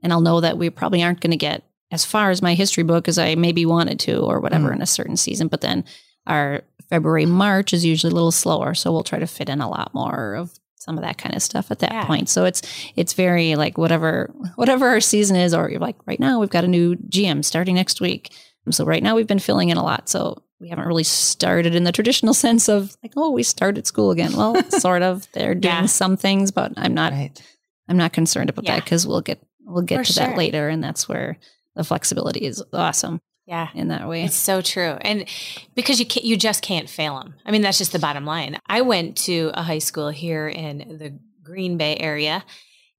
[0.02, 2.82] and I'll know that we probably aren't going to get as far as my history
[2.82, 4.76] book as I maybe wanted to, or whatever, Mm.
[4.76, 5.46] in a certain season.
[5.48, 5.84] But then
[6.26, 9.68] our February March is usually a little slower, so we'll try to fit in a
[9.68, 12.04] lot more of some of that kind of stuff at that Yeah.
[12.06, 12.28] point.
[12.28, 12.60] So it's
[12.96, 16.64] it's very like whatever whatever our season is, or you're like right now we've got
[16.64, 18.32] a new GM starting next week.
[18.70, 20.08] So right now we've been filling in a lot.
[20.08, 24.10] So we haven't really started in the traditional sense of like, oh, we started school
[24.12, 24.32] again.
[24.36, 25.26] Well, sort of.
[25.32, 25.86] They're doing Yeah.
[25.86, 27.40] some things, but I'm not Right.
[27.88, 30.26] I'm not concerned about that because we'll get we'll get For to sure.
[30.26, 31.38] that later, and that's where
[31.74, 33.68] the flexibility is awesome Yeah.
[33.74, 34.24] in that way.
[34.24, 34.96] It's so true.
[35.00, 35.26] And
[35.74, 37.34] because you can't, you just can't fail them.
[37.46, 38.58] I mean, that's just the bottom line.
[38.66, 42.44] I went to a high school here in the Green Bay area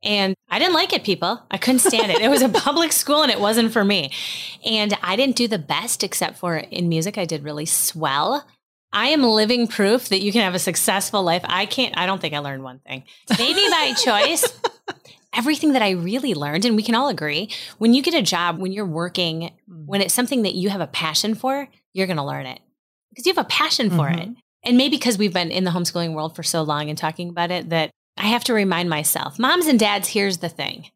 [0.04, 1.42] and I didn't like it, people.
[1.50, 2.20] I couldn't stand it.
[2.22, 4.12] It was a public school and it wasn't for me.
[4.66, 8.46] And I didn't do the best except for in music, I did really swell.
[8.92, 11.42] I am living proof that you can have a successful life.
[11.46, 13.04] I can't, I don't think I learned one thing.
[13.40, 14.46] Maybe by choice.
[15.36, 18.60] Everything that I really learned, and we can all agree, when you get a job,
[18.60, 22.24] when you're working, when it's something that you have a passion for, you're going to
[22.24, 22.60] learn it
[23.10, 24.30] because you have a passion for it.
[24.30, 24.36] Mhm.
[24.64, 27.52] And maybe because we've been in the homeschooling world for so long and talking about
[27.52, 30.90] it, that I have to remind myself, moms and dads, here's the thing.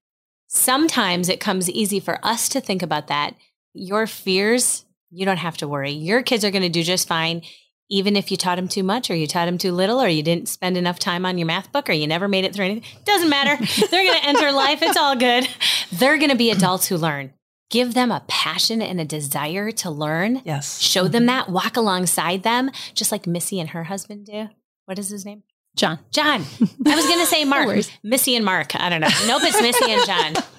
[0.47, 3.35] Sometimes it comes easy for us to think about that.
[3.73, 5.91] Your fears, you don't have to worry.
[5.91, 7.41] Your kids are going to do just fine,
[7.89, 10.23] even if you taught them too much or you taught them too little or you
[10.23, 12.83] didn't spend enough time on your math book or you never made it through anything.
[13.05, 13.55] Doesn't matter.
[13.91, 14.81] They're going to enter life.
[14.81, 15.47] It's all good.
[15.91, 17.33] They're going to be adults who learn.
[17.69, 20.41] Give them a passion and a desire to learn.
[20.45, 20.79] Yes.
[20.79, 21.27] Show them mm-hmm.
[21.27, 21.49] that.
[21.49, 24.47] Walk alongside them, just like Missy and her husband do.
[24.85, 25.43] What is his name?
[25.75, 25.99] Jon.
[26.11, 26.43] Jon.
[26.85, 27.67] I was going to say Mark.
[27.67, 27.91] worries.
[28.03, 28.75] Missy and Mark.
[28.75, 29.09] I don't know.
[29.27, 30.43] Nope, it's Missy and Jon.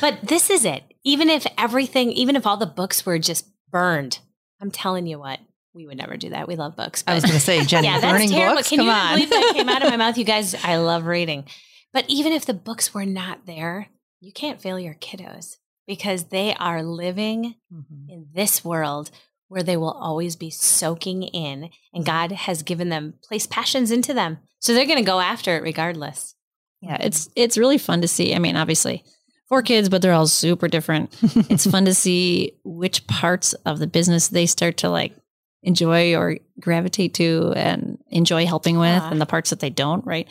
[0.00, 0.82] But this is it.
[1.04, 4.18] Even if everything, even if all the books were just burned,
[4.58, 5.40] I'm telling you what,
[5.74, 6.46] we would never do that.
[6.48, 7.02] We love books.
[7.06, 8.56] I was going to say, Jenny, yeah, that's burning terrible.
[8.56, 8.68] books.
[8.68, 9.14] Can Come you on.
[9.14, 10.16] believe that came out of my mouth?
[10.18, 11.44] You guys, I love reading.
[11.92, 13.88] But even if the books were not there,
[14.20, 15.56] you can't fail your kiddos
[15.86, 18.08] because they are living Mhm.
[18.08, 19.10] in this world
[19.48, 24.14] where they will always be soaking in and God has given them placed passions into
[24.14, 24.38] them.
[24.60, 26.34] So they're going to go after it regardless.
[26.80, 28.34] Yeah, it's it's really fun to see.
[28.34, 29.04] I mean, obviously,
[29.48, 31.14] four kids, but they're all super different.
[31.50, 35.14] it's fun to see which parts of the business they start to like
[35.64, 39.10] enjoy or gravitate to and enjoy helping with, Ah.
[39.10, 40.04] and the parts that they don't.
[40.06, 40.28] Right,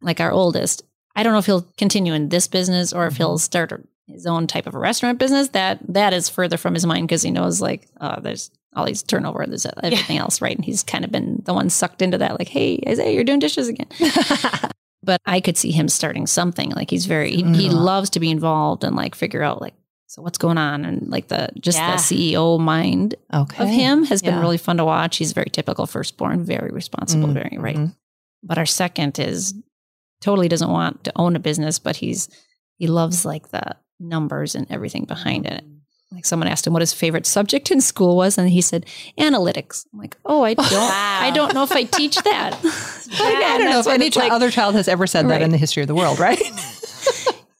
[0.00, 0.82] like our oldest,
[1.14, 3.72] I don't know if he'll continue in this business or if he'll start
[4.06, 5.48] his own type of a restaurant business.
[5.48, 9.02] That that is further from his mind because he knows like, oh, there's all these
[9.02, 10.54] turnover, and there's everything else, right?
[10.56, 13.38] And he's kind of been the one sucked into that, like, hey, Isaiah, you're doing
[13.40, 13.88] dishes again
[15.02, 16.70] but I could see him starting something.
[16.70, 17.72] Like he's very he, he Mhm.
[17.72, 19.74] loves to be involved and like figure out like
[20.06, 21.96] so what's going on and like the just Yeah.
[21.96, 23.62] the CEO mind okay.
[23.62, 24.40] of him has been Yeah.
[24.40, 25.16] really fun to watch.
[25.16, 27.76] He's very typical firstborn, very responsible, Mm, very right.
[27.76, 27.94] mhm.
[28.42, 29.54] But our second is
[30.20, 32.28] totally doesn't want to own a business, but he's
[32.78, 35.64] he loves like the numbers and everything behind it.
[36.12, 38.86] Like someone asked him what his favorite subject in school was, and he said
[39.18, 39.86] analytics.
[39.92, 41.18] I'm like, oh, I don't, Wow.
[41.22, 42.54] I don't know if I teach that.
[43.18, 45.82] I don't know if any chi- other child has ever said that in the history
[45.82, 46.40] of the world, right?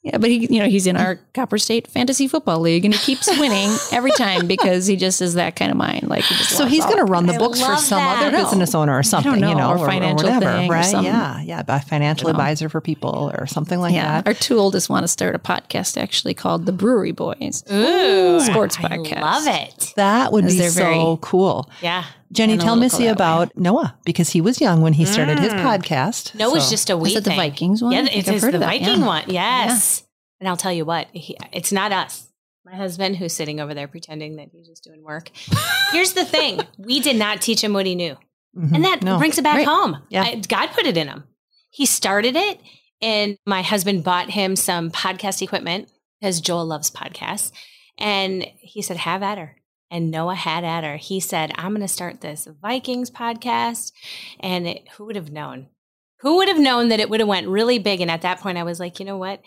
[0.07, 3.01] Yeah, but he, you know, he's in our Copper State Fantasy Football League, and he
[3.01, 6.09] keeps winning every time because he just is that kind of mind.
[6.09, 8.23] Like, he just so he's going to run the I books for some that.
[8.23, 10.85] other business owner or something, know, you know, or financial whatever, thing or right?
[10.85, 12.38] some- yeah, yeah, a financial you know.
[12.38, 14.29] advisor for people or something like yeah, that.
[14.29, 17.64] our two oldest want to start a podcast actually called the Brewery Boys.
[17.73, 19.21] Ooh, Sports I podcast.
[19.21, 19.92] love it.
[19.97, 21.69] That would be so very- cool.
[21.83, 22.05] Yeah.
[22.32, 23.12] Jenny, tell Missy that way.
[23.12, 25.62] about Noah because he was young when he started his Mm.
[25.62, 26.34] podcast.
[26.34, 27.30] Noah's So- just a wee Is it the.
[27.30, 27.92] Vikings one?
[27.92, 29.06] Yeah, think it I've is heard the that, Viking yeah.
[29.06, 29.24] one.
[29.28, 30.02] Yes.
[30.40, 32.26] And I'll tell you what, he, it's not us.
[32.64, 35.30] My husband, who's sitting over there pretending that he's just doing work.
[35.92, 38.16] Here's the thing we did not teach him what he knew.
[38.58, 38.74] Mhm.
[38.74, 39.18] And that No.
[39.18, 39.66] brings it back Right.
[39.66, 39.98] home.
[40.10, 40.22] Yeah.
[40.24, 41.24] I- God put it in him.
[41.70, 42.60] He started it,
[43.00, 45.88] and my husband bought him some podcast equipment
[46.20, 47.52] because Joel loves podcasts.
[47.98, 49.56] And he said, Have at her.
[49.90, 50.96] And Noah had at her.
[50.96, 53.92] He said, I'm going to start this Vikings podcast.
[54.40, 55.68] And it, who would have known?
[56.20, 58.01] Who would have known that it would have went really big?
[58.01, 59.42] And at that point, I was like, you know what?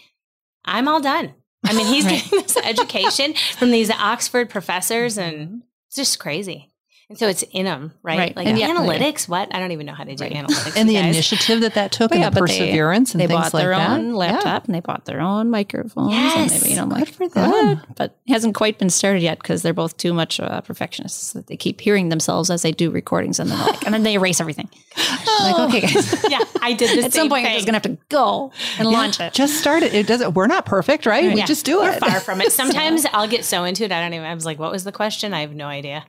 [0.64, 1.34] I'm all done.
[1.66, 2.24] I mean, he's Right.
[2.24, 5.58] getting this education from these Oxford professors, and mm-hmm.
[5.88, 6.72] it's just crazy.
[7.10, 8.20] And so it's in them, right?
[8.20, 8.36] Right.
[8.36, 9.54] Like And yeah- analytics, what?
[9.54, 10.32] I don't even know how to do Right.
[10.32, 10.76] analytics.
[10.76, 11.06] and the guys.
[11.16, 13.52] initiative that that took But and yeah, the but they- perseverance and they things bought
[13.52, 16.14] their own laptop and they bought their own microphones.
[16.14, 16.52] Yes.
[16.54, 17.82] and they, you know, I'm Good like, for them.
[17.96, 21.34] But it hasn't quite been started yet because they're both too much uh, perfectionists.
[21.34, 24.04] That they keep hearing themselves as they do recordings, and then they're like, and then
[24.04, 24.70] they erase everything.
[24.96, 26.26] I'm like, okay, guys.
[26.30, 27.54] yeah, I did the At some point, thing.
[27.54, 29.34] I'm just gonna have to go and Yeah, launch it.
[29.34, 29.96] Just start it.
[29.96, 30.36] It doesn't.
[30.36, 31.24] We're not perfect, right?
[31.24, 32.00] We Yeah, just do we're it.
[32.00, 32.52] far from it.
[32.60, 34.28] Sometimes I'll get so into it, I don't even.
[34.28, 36.06] I was like, "What was the question?" I have no idea.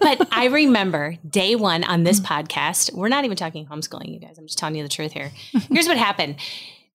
[0.00, 2.92] But I remember day one on this podcast.
[2.92, 4.38] We're not even talking homeschooling, you guys.
[4.38, 5.30] I'm just telling you the truth here.
[5.70, 6.36] Here's what happened: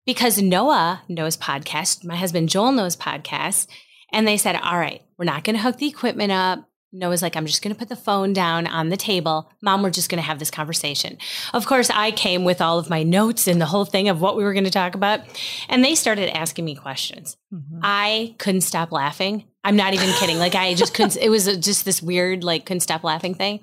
[0.06, 3.68] because Noah knows podcast, my husband Joel knows podcasts,
[4.12, 7.36] and they said, "All right, we're not going to hook the equipment up." Noah's like,
[7.36, 9.52] I'm just going to put the phone down on the table.
[9.62, 11.18] Mom, we're just going to have this conversation.
[11.54, 14.38] Of course, I came with all of my notes and the whole thing of what
[14.38, 15.20] we were going to talk about.
[15.68, 17.36] And they started asking me questions.
[17.54, 17.82] Mhm.
[17.84, 19.44] I couldn't stop laughing.
[19.68, 20.38] I'm not even kidding.
[20.40, 21.18] Like I just couldn't.
[21.18, 23.60] It was just this weird, like couldn't stop laughing thing.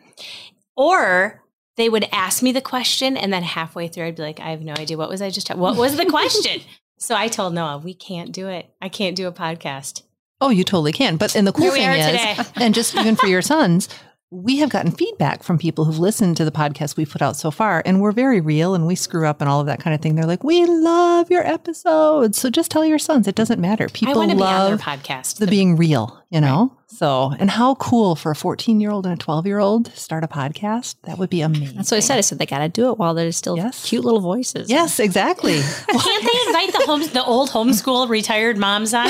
[0.76, 1.42] Or
[1.76, 4.60] they would ask me the question, and then halfway through, I'd be like, I have
[4.62, 5.46] no idea what was I just.
[5.46, 6.60] ta- What was the question?
[6.98, 8.68] so I told Noah, we can't do it.
[8.82, 10.02] I can't do a podcast.
[10.40, 11.16] Oh, you totally can.
[11.16, 12.36] But and the cool thing is, today.
[12.56, 13.88] and just even for your sons,
[14.34, 17.52] we have gotten feedback from people who've listened to the podcast we've put out so
[17.52, 20.00] far, and we're very real and we screw up and all of that kind of
[20.00, 20.16] thing.
[20.16, 23.86] They're like, "We love your episodes." So just tell your sons it doesn't matter.
[23.88, 25.36] People want to be on their love podcast.
[25.38, 26.76] the being real, you know.
[26.96, 29.96] So, and how cool for a 14 year old and a 12 year old to
[29.96, 30.94] start a podcast?
[31.04, 31.76] That would be amazing.
[31.76, 32.18] That's what I said.
[32.18, 33.84] I said they got to do it while they're still Yes.
[33.84, 34.70] cute little voices.
[34.70, 35.60] Yes, exactly.
[35.88, 39.08] Can't they invite the homes, the old homeschool retired moms on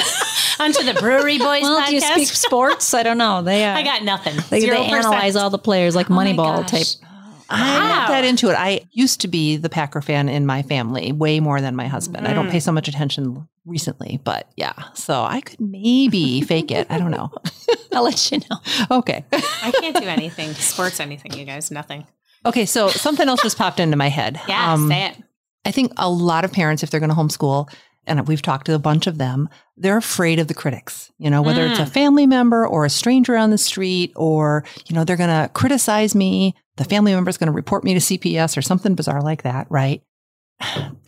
[0.58, 2.12] onto the Brewery Boys Well, do you podcast?
[2.14, 2.94] speak sports?
[2.94, 3.42] I don't know.
[3.42, 4.36] They uh, I got nothing.
[4.50, 6.70] they, they analyze all the players like Oh Moneyball gosh.
[6.70, 7.10] type.
[7.50, 7.88] I'm Wow.
[7.88, 8.54] not that into it.
[8.58, 12.26] I used to be the Packer fan in my family way more than my husband.
[12.26, 12.52] I don't Mm.
[12.52, 14.72] pay so much attention recently, but yeah.
[14.94, 16.86] So I could maybe fake it.
[16.90, 17.30] I don't know.
[17.92, 18.96] I'll let you know.
[18.98, 19.24] Okay.
[19.32, 21.32] I can't do anything sports, anything.
[21.34, 22.06] You guys, nothing.
[22.46, 22.66] Okay.
[22.66, 24.40] So something else just popped into my head.
[24.48, 25.16] Yeah, Um, say it.
[25.64, 27.68] I think a lot of parents, if they're going to homeschool,
[28.06, 31.40] and we've talked to a bunch of them, they're afraid of the critics, you know,
[31.40, 35.16] whether it's a family member or a stranger on the street, or, you know, they're
[35.16, 36.54] going to criticize me.
[36.76, 39.66] The family member is going to report me to CPS or something bizarre like that,
[39.70, 40.02] right?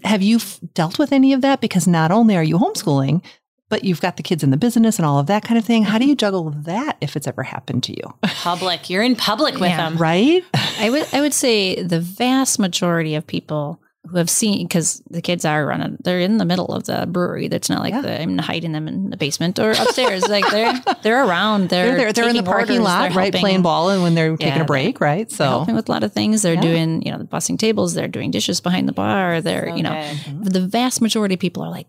[0.04, 1.60] Have you f- dealt with any of that?
[1.60, 3.22] Because not only are you homeschooling,
[3.68, 5.82] but you've got the kids in the business and all of that kind of thing.
[5.82, 6.18] How do you mm-hmm.
[6.18, 8.14] juggle that if it's ever happened to you?
[8.22, 8.88] Public.
[8.88, 9.88] You're in public with Yeah.
[9.88, 9.98] them.
[9.98, 10.44] Right?
[10.78, 15.20] I would I would say the vast majority of people who have seen because the
[15.22, 18.00] kids are running they're in the middle of the brewery that's not like Yeah.
[18.02, 22.12] the, I'm hiding them in the basement or upstairs like they're they're around they're They're,
[22.12, 23.24] they're in the parking orders, lot, right?
[23.24, 25.30] helping- Playing ball and when they're Yeah, taking a break, right?
[25.30, 26.60] So, helping with a lot of things they're Yeah.
[26.60, 29.82] doing you know the bussing tables they're doing dishes behind the bar they're So you
[29.82, 30.16] know good.
[30.16, 30.42] Mm-hmm.
[30.44, 31.88] the vast majority of people are like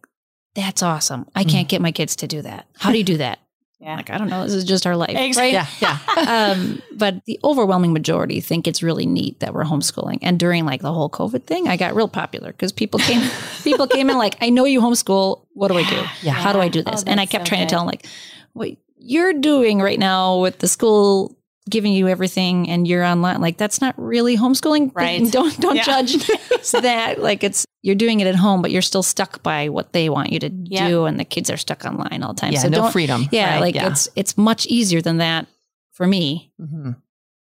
[0.55, 1.69] that's awesome I can't mm.
[1.69, 3.39] get my kids to do that how do you do that
[3.79, 3.95] Yeah.
[3.97, 5.55] like I don't know this is just our life Exactly.
[5.55, 6.51] right yeah, yeah.
[6.57, 10.17] um, but the overwhelming majority think it's really neat that we're homeschooling.
[10.23, 13.21] And during like the whole COVID thing, I got real popular because people came,
[13.63, 15.45] people came in like, I know you homeschool.
[15.53, 16.03] What do I do?
[16.23, 16.33] Yeah.
[16.33, 17.03] How do I do Oh, this?
[17.03, 17.69] and I kept so trying good.
[17.69, 18.07] to tell them like,
[18.53, 21.37] what you're doing right now with the school
[21.69, 24.91] giving you everything and you're online, like that's not really homeschooling.
[24.95, 25.29] Right.
[25.31, 25.83] Don't don't Yeah.
[25.83, 26.15] judge
[26.71, 27.19] that.
[27.21, 30.31] Like it's you're doing it at home, but you're still stuck by what they want
[30.31, 30.87] you to Yeah.
[30.89, 32.53] do, and the kids are stuck online all the time.
[32.53, 33.27] yeah, so no don't, freedom.
[33.31, 33.59] yeah, right?
[33.61, 35.47] like it's it's much easier than that
[35.91, 36.95] for me Mhm.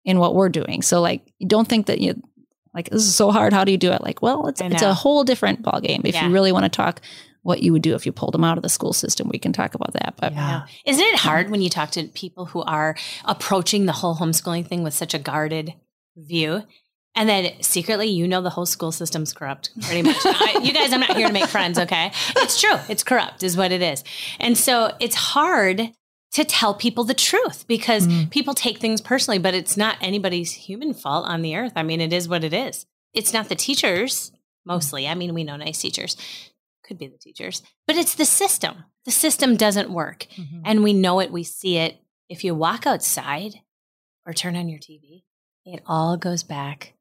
[0.05, 0.81] in what we're doing.
[0.81, 2.21] So like you don't think that you
[2.73, 3.53] like this is so hard.
[3.53, 4.01] How do you do it?
[4.03, 6.01] Like, well, it's it's a whole different ballgame.
[6.03, 6.27] If Yeah.
[6.27, 7.01] you really want to talk
[7.45, 9.53] what you would do if you pulled them out of the school system, we can
[9.53, 10.15] talk about that.
[10.19, 10.65] But Yeah.
[10.83, 14.81] Isn't it hard when you talk to people who are approaching the whole homeschooling thing
[14.83, 15.73] with such a guarded
[16.17, 16.63] view?
[17.17, 20.17] And then secretly, you know, the whole school system's corrupt, pretty much.
[20.25, 22.11] I, you guys, I'm not here to make friends, okay?
[22.37, 22.75] It's true.
[22.89, 24.03] It's corrupt, is what it is.
[24.39, 25.91] And so it's hard
[26.33, 28.29] to tell people the truth because Mm.
[28.31, 31.73] people take things personally, but it's not anybody's human fault on the earth.
[31.77, 32.85] I mean, it is what it is.
[33.13, 34.33] It's not the teachers,
[34.65, 35.07] mostly.
[35.07, 36.17] I mean, we know nice teachers,
[36.85, 38.85] could be the teachers, but it's the system.
[39.05, 40.27] The system doesn't work.
[40.35, 40.61] Mhm.
[40.65, 42.01] And we know it, we see it.
[42.29, 43.61] If you walk outside
[44.25, 45.23] or turn on your TV,
[45.65, 46.93] it all goes back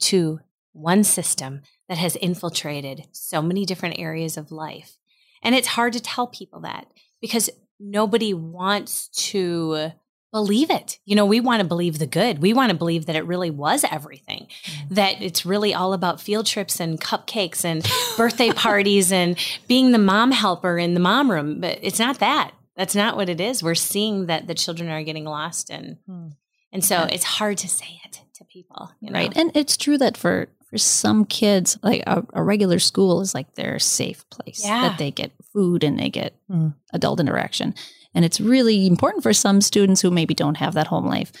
[0.00, 0.40] to
[0.72, 4.98] one system that has infiltrated so many different areas of life.
[5.42, 6.86] And it's hard to tell people that
[7.20, 9.92] because nobody wants to
[10.32, 10.98] believe it.
[11.04, 12.38] You know, we want to believe the good.
[12.40, 14.46] We want to believe that it really was everything,
[14.90, 19.98] that it's really all about field trips and cupcakes and birthday parties and being the
[19.98, 21.60] mom helper in the mom room.
[21.60, 22.52] But it's not that.
[22.76, 23.62] That's not what it is.
[23.62, 26.28] We're seeing that the children are getting lost and Hmm.
[26.72, 29.18] and so it's hard to say it to people, you know?
[29.18, 33.34] right, and it's true that for for some kids, like a, a regular school is
[33.34, 34.82] like their safe place Yeah.
[34.88, 36.74] that they get food and they get Mm.
[36.92, 37.74] adult interaction.
[38.14, 41.32] And it's really important for some students who maybe don't have that home life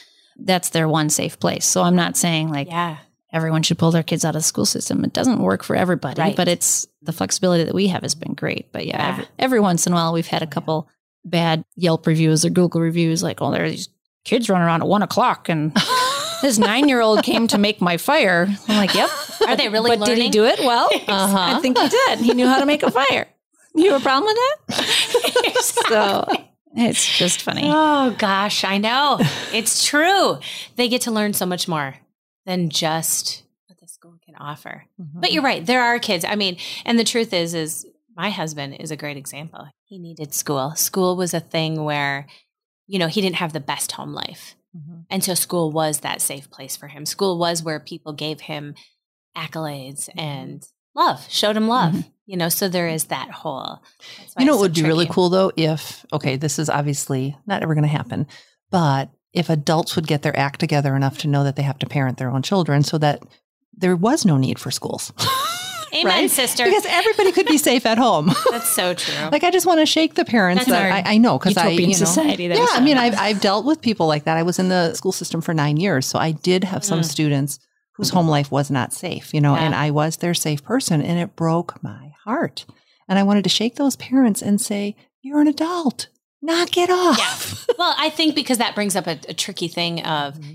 [0.42, 1.66] that's their one safe place.
[1.66, 2.96] So I'm not saying like Yeah.
[3.32, 5.04] everyone should pull their kids out of the school system.
[5.04, 6.34] It doesn't work for everybody, Right.
[6.36, 8.72] but it's the flexibility that we have has been great.
[8.72, 9.12] But yeah, Yeah.
[9.12, 10.88] Every, every once in a while we've had a couple
[11.26, 13.90] bad Yelp reviews or Google reviews, like, oh, there are these
[14.24, 15.74] kids running around at one o'clock and
[16.42, 18.48] this nine year old came to make my fire.
[18.68, 19.10] I'm like, yep.
[19.46, 20.88] Are they really But did he do it well?
[21.08, 21.56] Uh-huh.
[21.56, 22.18] I think he did.
[22.20, 23.26] He knew how to make a fire.
[23.74, 24.36] You have a problem with
[24.68, 25.56] that?
[25.88, 26.26] So
[26.76, 27.62] it's just funny.
[27.64, 29.18] Oh gosh, I know.
[29.52, 30.38] It's true.
[30.76, 31.96] They get to learn so much more
[32.46, 34.84] than just what the school can offer.
[34.96, 35.34] But mm-hmm.
[35.34, 35.64] you're right.
[35.64, 36.24] There are kids.
[36.24, 39.68] I mean, and the truth is, is my husband is a great example.
[39.84, 40.74] He needed school.
[40.76, 42.26] School was a thing where,
[42.86, 44.54] you know, he didn't have the best home life.
[44.76, 45.04] Mhm.
[45.10, 47.04] And so school was that safe place for him.
[47.06, 48.74] School was where people gave him
[49.36, 50.18] accolades mm-hmm.
[50.20, 51.94] and love, showed him love.
[51.94, 52.10] Mm-hmm.
[52.30, 53.82] You know, so there is that whole.
[54.38, 57.60] You know it would so be really cool though if okay, this is obviously not
[57.64, 58.28] ever going to happen,
[58.70, 61.86] but if adults would get their act together enough to know that they have to
[61.86, 63.20] parent their own children so that
[63.76, 65.12] there was no need for schools.
[65.92, 66.30] Amen, right?
[66.30, 66.64] sister.
[66.66, 68.30] Because everybody could be safe at home.
[68.52, 69.28] That's so true.
[69.32, 71.70] like I just want to shake the parents That's that I, I know because I
[71.70, 72.46] you know, society.
[72.46, 74.36] That yeah, I mean, I've, I've dealt with people like that.
[74.36, 76.06] I was in the school system for nine years.
[76.06, 77.04] So I did have some Mm.
[77.06, 77.58] students
[77.94, 79.64] whose home life was not safe, you know, Yeah.
[79.64, 82.09] and I was their safe person and it broke my
[83.08, 86.08] And I wanted to shake those parents and say, you're an adult.
[86.42, 87.66] Knock it off.
[87.78, 90.52] well, I think because that brings up a, a tricky thing of Mm-hmm.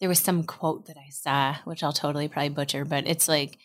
[0.00, 3.58] there was some quote that I saw, which I'll totally probably butcher, but it's like,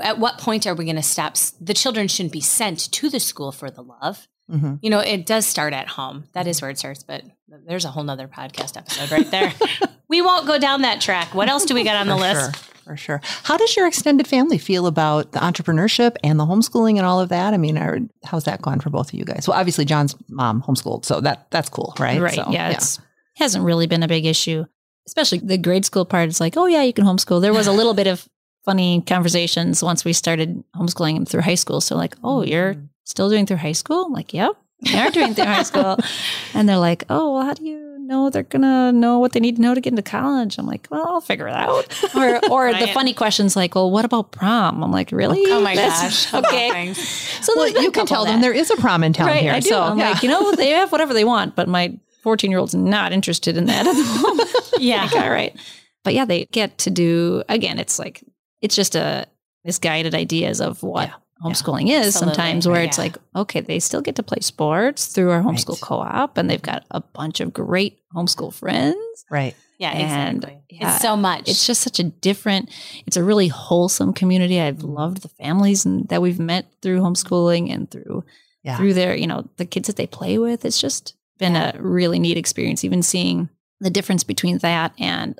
[0.00, 1.34] at what point are we going to stop?
[1.60, 4.28] The children shouldn't be sent to the school for the love.
[4.48, 6.24] hmm You know, it does start at home.
[6.34, 7.22] That is where it starts, but
[7.66, 9.52] there's a whole nother podcast episode right there.
[10.08, 11.34] we won't go down that track.
[11.34, 12.40] What else do we got on the For list?
[12.64, 13.20] Sure, for sure.
[13.44, 17.28] How does your extended family feel about the entrepreneurship and the homeschooling and all of
[17.28, 17.52] that?
[17.54, 19.46] I mean, are, how's that gone for both of you guys?
[19.46, 22.20] Well, obviously, Jon's mom homeschooled, so that that's cool, right?
[22.20, 22.34] Right.
[22.34, 22.98] So, yeah, it
[23.36, 24.64] hasn't really been a big issue,
[25.06, 26.28] especially the grade school part.
[26.30, 27.40] It's like, oh yeah, you can homeschool.
[27.42, 28.26] There was a little bit of
[28.64, 31.80] funny conversations once we started homeschooling him through high school.
[31.80, 32.88] So like, oh, you're Mhm.
[33.04, 34.06] still doing through high school?
[34.06, 34.52] I'm like, yep,
[34.84, 35.96] we are doing through high school.
[36.54, 39.56] And they're like, oh, well, how do you know they're gonna know what they need
[39.56, 40.58] to know to get into college?
[40.58, 41.86] I'm like, well, I'll figure it out.
[42.14, 44.82] Or or the funny questions like, well, what about prom?
[44.82, 45.42] I'm like, really?
[45.46, 46.44] Oh my That's- gosh.
[46.48, 46.94] Okay.
[46.94, 49.52] So Well, you can tell them there is a prom in town right, here.
[49.52, 49.68] I do.
[49.68, 50.10] So, I'm yeah.
[50.10, 53.56] like, you know, they have whatever they want, but my 14 year old's not interested
[53.56, 54.50] in that at the moment.
[54.78, 55.04] Yeah.
[55.04, 55.56] like, all right.
[56.04, 58.24] But yeah, they get to do, again, it's like,
[58.62, 59.26] it's just a
[59.64, 61.14] misguided ideas of what Yeah.
[61.44, 62.34] Homeschooling is Absolutely.
[62.34, 65.80] sometimes where it's like, okay, they still get to play sports through our homeschool Right.
[65.82, 68.96] co op and they've got a bunch of great homeschool friends.
[69.30, 69.54] right.
[69.78, 70.62] Yeah, And, exactly.
[70.70, 71.48] yeah, it's so much.
[71.48, 72.68] It's just such a different,
[73.06, 74.60] it's a really wholesome community.
[74.60, 74.88] I've Mm-hmm.
[74.92, 78.24] loved the families and, that we've met through homeschooling and through
[78.64, 78.76] Yeah.
[78.76, 80.64] through their, you know, the kids that they play with.
[80.64, 83.48] It's just been a really neat experience, even seeing
[83.78, 85.38] the difference between that and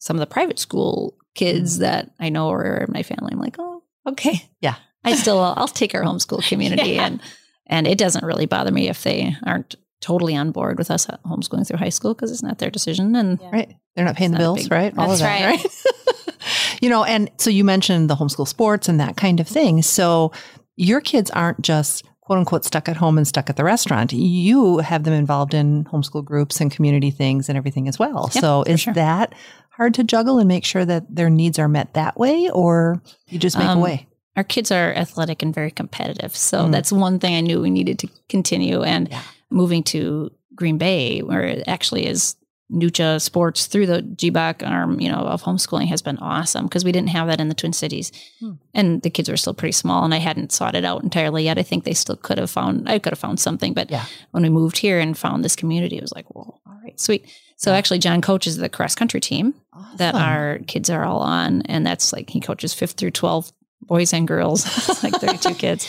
[0.00, 3.30] some of the private school kids that I know are in my family.
[3.32, 4.32] I'm like, oh, okay.
[4.32, 4.46] Mm-hmm.
[4.62, 4.74] Yeah.
[5.06, 7.06] I still, I'll take our homeschool community Yeah.
[7.06, 7.20] and,
[7.66, 11.66] and it doesn't really bother me if they aren't totally on board with us homeschooling
[11.66, 13.16] through high school because it's not their decision.
[13.16, 13.50] And Yeah.
[13.50, 13.74] Right.
[13.94, 14.98] They're not paying the not bills, big- right?
[14.98, 15.64] All of that, right.
[15.64, 16.36] right?
[16.82, 19.80] you know, and so you mentioned the homeschool sports and that kind of thing.
[19.82, 20.32] So
[20.76, 24.12] your kids aren't just quote unquote stuck at home and stuck at the restaurant.
[24.12, 28.28] You have them involved in homeschool groups and community things and everything as well.
[28.34, 28.94] Yep, so is sure.
[28.94, 29.34] that
[29.70, 33.38] hard to juggle and make sure that their needs are met that way or you
[33.38, 34.06] just make Um, a way?
[34.36, 36.36] Our kids are athletic and very competitive.
[36.36, 36.72] So Mm.
[36.72, 38.82] that's one thing I knew we needed to continue.
[38.82, 39.22] And Yeah.
[39.50, 42.36] moving to Green Bay, where it actually is
[42.68, 46.90] Nucha sports through the GBAC arm, you know, of homeschooling has been awesome because we
[46.90, 48.10] didn't have that in the Twin Cities.
[48.40, 48.52] Hmm.
[48.74, 51.58] And the kids were still pretty small and I hadn't sought it out entirely yet.
[51.58, 53.72] I think they still could have found, I could have found something.
[53.72, 54.04] But Yeah.
[54.32, 57.26] when we moved here and found this community, it was like, well, all right, sweet.
[57.56, 57.76] So Yeah.
[57.78, 59.54] actually, Jon coaches the cross country team
[59.98, 61.62] that our kids are all on.
[61.66, 63.52] And that's like he coaches fifth through 12
[63.86, 65.88] boys and girls, It's like 32 kids.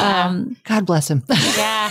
[0.00, 1.22] Um, God bless him.
[1.56, 1.90] yeah.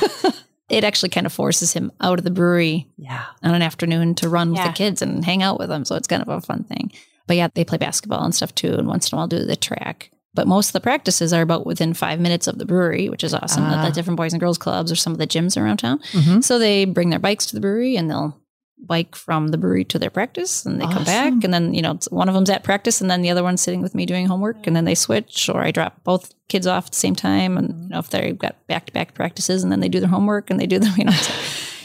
[0.70, 3.26] it actually kind of forces him out of the brewery yeah.
[3.44, 5.86] on an afternoon to run with the kids and hang out with them.
[5.86, 6.92] So it's kind of a fun thing.
[7.28, 8.74] But yeah, they play basketball and stuff too.
[8.74, 10.12] And once in a while do the track.
[10.36, 13.34] But most of the practices are about within five minutes of the brewery, which is
[13.34, 13.64] awesome.
[13.64, 13.86] At Ah.
[13.88, 16.00] the different boys and girls clubs or some of the gyms around town.
[16.12, 16.44] Mhm.
[16.44, 18.39] So they bring their bikes to the brewery and they'll
[18.82, 21.92] bike from the brewery to their practice and they come back and then you know
[21.92, 24.26] it's- one of them's at practice and then the other one's sitting with me doing
[24.26, 27.58] homework and then they switch or I drop both kids off at the same time
[27.58, 30.10] and you know if they've got back to back practices and then they do their
[30.10, 31.30] homework and they do them you know it's,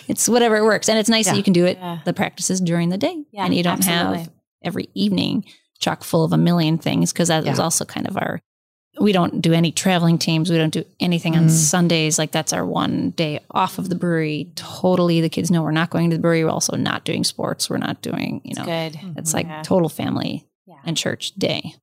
[0.08, 1.32] it's whatever it works and it's nice Yeah.
[1.32, 1.98] that you can do it Yeah.
[2.04, 4.18] the practices during the day Yeah, and you don't absolutely.
[4.18, 4.30] have
[4.62, 5.44] every evening
[5.80, 8.40] chock full of a million things because that was also kind of our
[9.00, 10.50] we don't do any traveling teams.
[10.50, 11.50] We don't do anything on Mm.
[11.50, 12.18] Sundays.
[12.18, 14.50] Like that's our one day off of the brewery.
[14.54, 16.44] Totally, the kids know we're not going to the brewery.
[16.44, 17.68] We're also not doing sports.
[17.68, 18.98] We're not doing, you know, Good.
[19.16, 19.62] it's like Yeah.
[19.62, 20.76] total family Yeah.
[20.84, 21.74] and church day.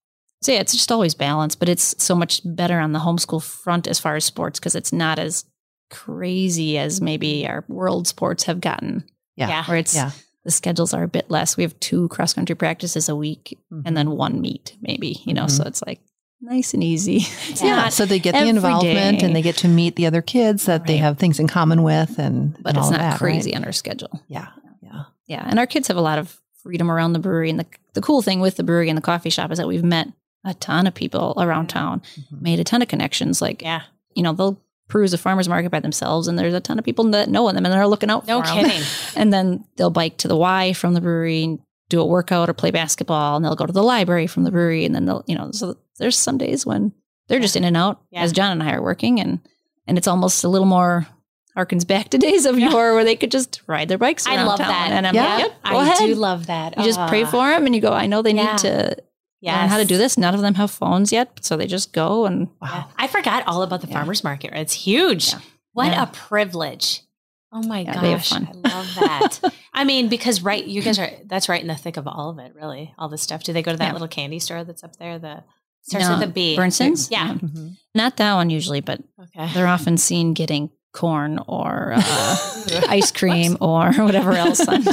[0.41, 3.87] So yeah, it's just always balanced, but it's so much better on the homeschool front
[3.87, 5.45] as far as sports because it's not as
[5.91, 9.03] crazy as maybe our world sports have gotten,
[9.35, 9.49] Yeah.
[9.49, 9.63] Yeah.
[9.65, 10.11] where it's Yeah.
[10.45, 11.57] the schedules are a bit less.
[11.57, 13.83] We have two cross country practices a week Mhm.
[13.85, 15.51] and then one meet, maybe, you know, Mhm.
[15.51, 15.99] so it's like
[16.41, 17.17] nice and easy.
[17.49, 19.25] It's yeah, so they get the involvement day.
[19.25, 22.17] and they get to meet the other kids that they have things in common with,
[22.19, 23.57] and but and it's all not that, crazy right?
[23.57, 24.23] on our schedule.
[24.27, 24.47] Yeah,
[24.81, 25.03] yeah.
[25.27, 25.45] Yeah.
[25.47, 27.49] And our kids have a lot of freedom around the brewery.
[27.49, 29.83] And the, the cool thing with the brewery and the coffee shop is that we've
[29.83, 30.07] met
[30.45, 32.41] a ton of people around town, Mhm.
[32.41, 33.41] made a ton of connections.
[33.41, 33.81] Like, Yeah.
[34.13, 37.05] you know, they'll cruise a farmer's market by themselves and there's a ton of people
[37.11, 38.65] that know them and they're looking out No for 'em.
[38.65, 38.81] kidding.
[39.15, 41.59] And then they'll bike to the Y from the brewery and
[41.91, 44.85] do a workout or play basketball and they'll go to the library from the brewery
[44.85, 46.91] and then they'll, you know, so there's some days when
[47.27, 48.23] they're just in and out Yeah.
[48.23, 49.39] as Jon and I are working and
[49.87, 51.07] and it's almost a little more
[51.57, 54.59] harkens back to days of yore where they could just ride their bikes I love
[54.59, 54.67] town.
[54.69, 54.91] that.
[54.91, 55.23] And I'm Yeah.
[55.35, 55.97] like, yep, I ahead.
[55.99, 56.77] do love that.
[56.77, 58.95] You just pray for them and you go, I know they need to
[59.41, 59.57] Yes.
[59.57, 60.17] learn how to do this.
[60.17, 61.39] None of them have phones yet.
[61.41, 62.85] So they just go and Wow.
[62.97, 64.51] I forgot all about the farmers market.
[64.53, 65.33] It's huge.
[65.73, 67.01] What a privilege.
[67.53, 68.31] Oh my Yeah, gosh.
[68.31, 69.39] I love that.
[69.73, 72.39] I mean, because right, you guys are that's right in the thick of all of
[72.39, 72.93] it, really.
[72.97, 73.43] All this stuff.
[73.43, 73.93] Do they go to that Yeah.
[73.93, 75.19] little candy store that's up there?
[75.19, 75.43] The
[75.83, 76.55] starts No, with a B.
[76.55, 77.09] Bernson's?
[77.11, 77.33] Yeah.
[77.33, 77.75] Mhm.
[77.95, 79.51] Not that one usually, but Okay.
[79.53, 82.37] they're often seen getting corn or uh,
[82.89, 84.83] ice cream or whatever else on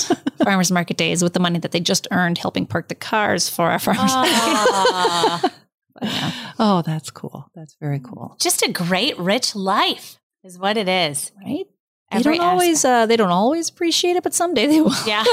[0.42, 3.70] farmers market days with the money that they just earned helping park the cars for
[3.70, 5.52] our farmers market.
[6.00, 6.32] Yeah.
[6.60, 7.50] Oh, that's cool.
[7.54, 8.36] That's very cool.
[8.40, 11.32] just a great, rich life is what it is.
[11.44, 11.66] Right?
[12.10, 14.94] They don't always uh, they don't always appreciate it, but someday they will.
[15.06, 15.24] Yeah.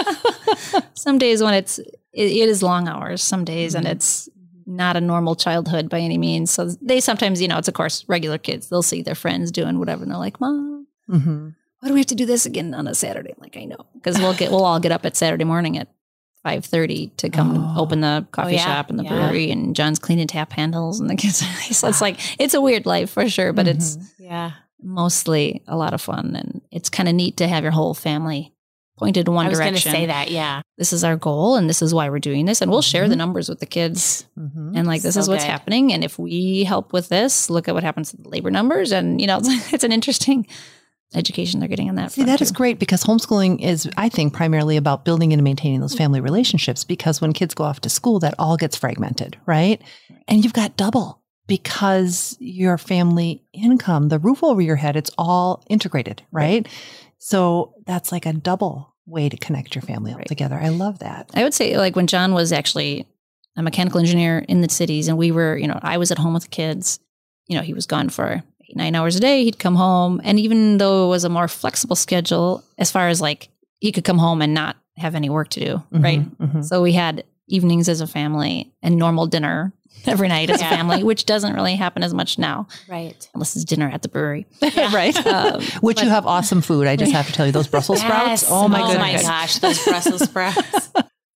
[0.93, 3.91] some days when it's it, it is long hours, some days and Mhm.
[3.91, 4.29] it's
[4.65, 6.51] not a normal childhood by any means.
[6.51, 8.67] So they sometimes, you know, it's of course regular kids.
[8.69, 11.49] They'll see their friends doing whatever and they're like, Mom, hmm
[11.81, 13.29] why do we have to do this again on a Saturday?
[13.29, 13.85] I'm like, I know.
[13.93, 15.87] Because we'll get we'll all get up at Saturday morning at
[16.41, 17.81] five thirty to come Oh.
[17.81, 18.65] open the coffee yeah.
[18.65, 19.09] shop and the Yeah.
[19.29, 21.37] brewery and Jon's cleaning tap handles and the kids
[21.77, 24.03] so it's like it's a weird life for sure, but it's Mhm.
[24.19, 24.51] Yeah.
[24.81, 28.53] Mostly a lot of fun and it's kind of neat to have your whole family
[28.97, 29.91] pointed in one I was going to direction.
[29.91, 30.31] say that.
[30.31, 30.61] Yeah.
[30.77, 33.15] This is our goal and this is why we're doing this and we'll share the
[33.15, 33.19] Mhm.
[33.19, 34.71] numbers with the kids Mhm.
[34.75, 35.49] and like this So is what's good.
[35.51, 38.91] happening and if we help with this, look at what happens to the labor numbers
[38.93, 40.47] and you know it's, it's an interesting
[41.13, 42.11] education they're getting on that.
[42.11, 42.55] See, that is too.
[42.55, 47.21] great because homeschooling is, I think, primarily about building and maintaining those family relationships because
[47.21, 49.81] when kids go off to school, that all gets fragmented, right?
[50.27, 55.63] And you've got double because your family income, the roof over your head, it's all
[55.69, 56.67] integrated, right?
[57.17, 60.27] So that's like a double way to connect your family all Right.
[60.27, 60.59] together.
[60.59, 61.29] I love that.
[61.33, 63.07] I would say like when Jon was actually
[63.55, 66.33] a mechanical engineer in the cities and we were, you know, I was at home
[66.33, 66.99] with the kids,
[67.47, 69.43] you know, he was gone for eight, nine hours a day.
[69.43, 70.19] He'd come home.
[70.23, 74.03] And even though it was a more flexible schedule, as far as like he could
[74.03, 76.21] come home and not have any work to do, right?
[76.21, 76.65] Mhm, mhm.
[76.65, 79.71] So we had evenings as a family and normal dinner
[80.05, 80.67] every night as Yeah.
[80.67, 83.27] a family, which doesn't really happen as much now, Right.
[83.33, 84.45] unless it's dinner at the brewery.
[84.61, 85.15] right.
[85.25, 86.87] Um, Which you have awesome food.
[86.87, 88.45] I just have to tell you, those Brussels sprouts.
[88.49, 89.23] Oh my oh goodness.
[89.23, 90.89] my gosh, those Brussels sprouts.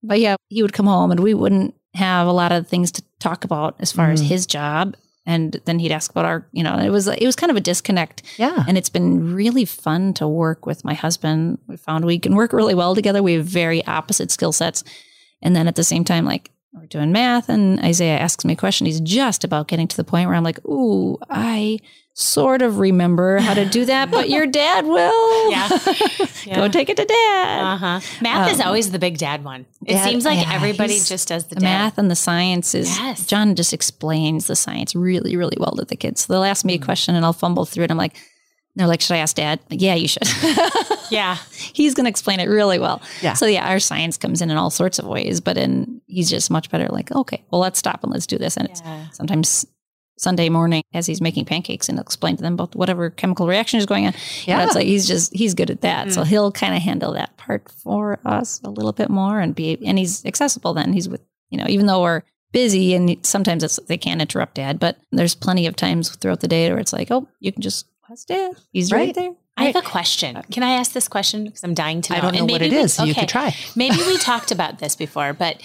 [0.03, 3.03] But yeah, he would come home and we wouldn't have a lot of things to
[3.20, 4.26] talk about as far as Mhm.
[4.28, 4.95] his job.
[5.26, 7.62] And then he'd ask about our, you know, it was it was kind of a
[7.62, 8.24] disconnect.
[8.38, 8.64] Yeah.
[8.68, 11.57] And it's been really fun to work with my husband.
[11.68, 13.22] We found we can work really well together.
[13.22, 14.84] We have very opposite skill sets.
[15.41, 18.55] And then at the same time, like we're doing math and Isaiah asks me a
[18.55, 18.86] question.
[18.86, 21.80] He's just about getting to the point where I'm like, ooh, I
[22.13, 25.51] sort of remember how to do that, but your dad will.
[25.51, 25.67] Yeah.
[26.55, 27.61] Go take it to dad.
[27.63, 27.99] Uh huh.
[28.22, 29.65] Math is Um, always the big dad one.
[29.86, 31.65] It dad- seems like yeah, everybody just does the, the dad.
[31.65, 33.26] math and the science is Yes.
[33.26, 36.22] Jon just explains the science really, really well to the kids.
[36.26, 36.86] So they'll ask me a Mhm.
[36.86, 37.91] question and I'll fumble through it.
[37.91, 38.15] I'm like,
[38.80, 39.59] they're like, should I ask dad?
[39.69, 40.23] Like, yeah, you should.
[41.11, 41.38] Yeah.
[41.73, 43.01] he's going to explain it really well.
[43.23, 43.34] Yeah.
[43.34, 46.51] So yeah, our science comes in in all sorts of ways, but in he's just
[46.51, 46.88] much better.
[46.88, 48.57] Like, okay, well, let's stop and let's do this.
[48.57, 48.82] And it's
[49.13, 49.65] sometimes
[50.19, 53.80] Sunday morning as he's making pancakes and he'll explain to them about whatever chemical reaction
[53.80, 54.13] is going on.
[54.45, 54.65] You know, Yeah.
[54.65, 56.11] it's like he's just he's good at that.
[56.11, 56.27] So Mhm.
[56.27, 59.97] he'll kind of handle that part for us a little bit more and be and
[59.97, 60.93] he's accessible then.
[60.93, 62.21] He's with you know, even though we're
[62.51, 66.47] busy and sometimes it's they can't interrupt dad, but there's plenty of times throughout the
[66.47, 67.88] day where it's like, oh, you can just
[68.28, 68.51] dad?
[68.72, 69.16] He's right, Right.
[69.16, 69.32] there.
[69.57, 70.41] I have a question.
[70.51, 71.43] Can I ask this question?
[71.43, 72.18] Because I'm dying to know.
[72.20, 72.93] I don't know And what maybe it we- is.
[72.93, 73.53] so You could try.
[73.76, 75.62] Maybe we talked about this before, but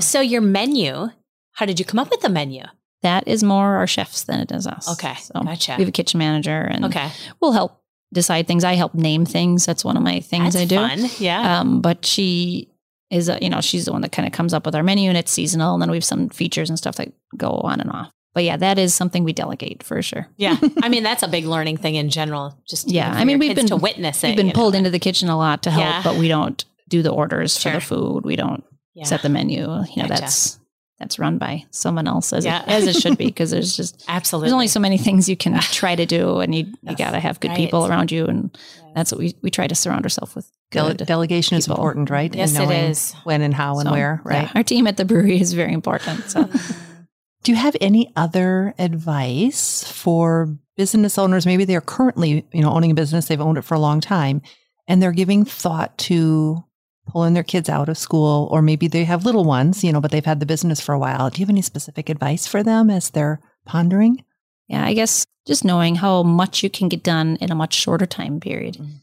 [0.00, 1.08] so your menu,
[1.52, 2.62] how did you come up with the menu?
[3.02, 4.90] That is more our chefs than it is us.
[4.92, 5.14] Okay.
[5.16, 5.74] So gotcha.
[5.76, 7.10] we have a kitchen manager and okay.
[7.40, 7.82] we'll help
[8.12, 8.64] decide things.
[8.64, 9.66] I help name things.
[9.66, 10.76] That's one of my things That's I do.
[10.76, 11.10] fun.
[11.18, 11.60] Yeah.
[11.60, 12.72] Um, but she
[13.10, 15.08] is, a, you know, she's the one that kind of comes up with our menu
[15.10, 15.74] and it's seasonal.
[15.74, 18.10] And then we have some features and stuff that go on and off.
[18.36, 20.28] But yeah, that is something we delegate for sure.
[20.36, 20.58] Yeah.
[20.82, 22.54] I mean, that's a big learning thing in general.
[22.68, 24.26] Just Yeah, I mean, we've been- to witness it.
[24.28, 24.78] We've been pulled know.
[24.80, 26.02] into the kitchen a lot to help, Yeah.
[26.04, 28.24] but we don't do the orders for the food.
[28.26, 28.62] We don't
[28.94, 29.04] Yeah.
[29.04, 29.60] set the menu.
[29.62, 30.20] You know, Gotcha.
[30.20, 30.58] that's
[30.98, 32.62] that's run by someone else as Yeah.
[32.62, 34.46] it, as it should be because there's just Absolutely.
[34.48, 37.20] there's only so many things you can try to do, and you you got to
[37.20, 37.56] have good Right.
[37.56, 38.92] people around you, and Yes.
[38.94, 40.46] that's what we we try to surround ourselves with.
[40.72, 41.06] Dele- Good.
[41.06, 42.30] delegation is important, right?
[42.32, 43.14] In Yes, it knowing is.
[43.24, 44.50] When and how and So, where, yeah, right?
[44.56, 46.30] our team at the brewery is very important.
[46.30, 46.48] So
[47.46, 51.46] Do you have any other advice for business owners?
[51.46, 54.42] Maybe they're currently, you know, owning a business, they've owned it for a long time,
[54.88, 56.64] and they're giving thought to
[57.06, 60.10] pulling their kids out of school, or maybe they have little ones, you know, but
[60.10, 61.30] they've had the business for a while.
[61.30, 64.24] Do you have any specific advice for them as they're pondering?
[64.66, 68.06] yeah, I guess just knowing how much you can get done in a much shorter
[68.06, 68.94] time period, Mm.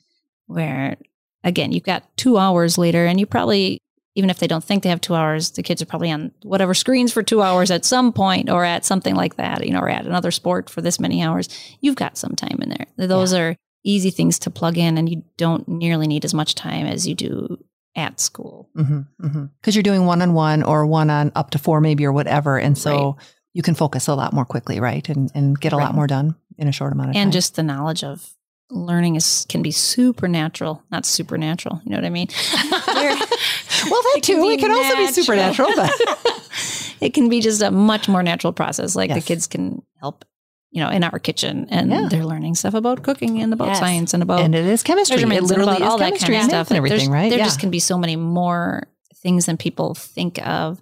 [0.47, 0.97] where
[1.45, 3.79] again you've got two hours later, and you probably
[4.15, 6.73] even if they don't think they have two hours, the kids are probably on whatever
[6.73, 9.89] screens for two hours at some point, or at something like that, you know, or
[9.89, 11.49] at another sport for this many hours.
[11.81, 12.85] You've got some time in there.
[12.97, 16.85] Those are easy things to plug in, and you don't nearly need as much time
[16.85, 17.57] as you do
[17.95, 18.69] at school.
[18.75, 22.11] Because mm-hmm, you're doing one on one or one on up to four, maybe, or
[22.11, 22.57] whatever.
[22.57, 23.17] And so
[23.53, 25.07] you can focus a lot more quickly, right?
[25.09, 27.23] And, and get a lot more done in a short amount of time.
[27.23, 28.35] and just the knowledge of
[28.69, 31.81] learning is can be supernatural, not supernatural.
[31.83, 32.27] You know what I mean?
[33.03, 33.17] Where-
[33.91, 34.41] well, that it too.
[34.41, 35.91] be It can also be supernatural, but
[37.01, 38.95] it can be just a much more natural process.
[38.95, 39.19] Like Yes.
[39.23, 40.25] the kids can help,
[40.71, 42.07] you know, in our kitchen, and Yeah.
[42.09, 43.79] they're learning stuff about cooking and about Yes.
[43.79, 45.17] science and about and it is chemistry.
[45.21, 46.69] It and literally about is all that kind of stuff.
[46.69, 47.29] and everything, right?
[47.29, 47.45] There yeah.
[47.45, 48.83] just can be so many more
[49.21, 50.81] things than people think of.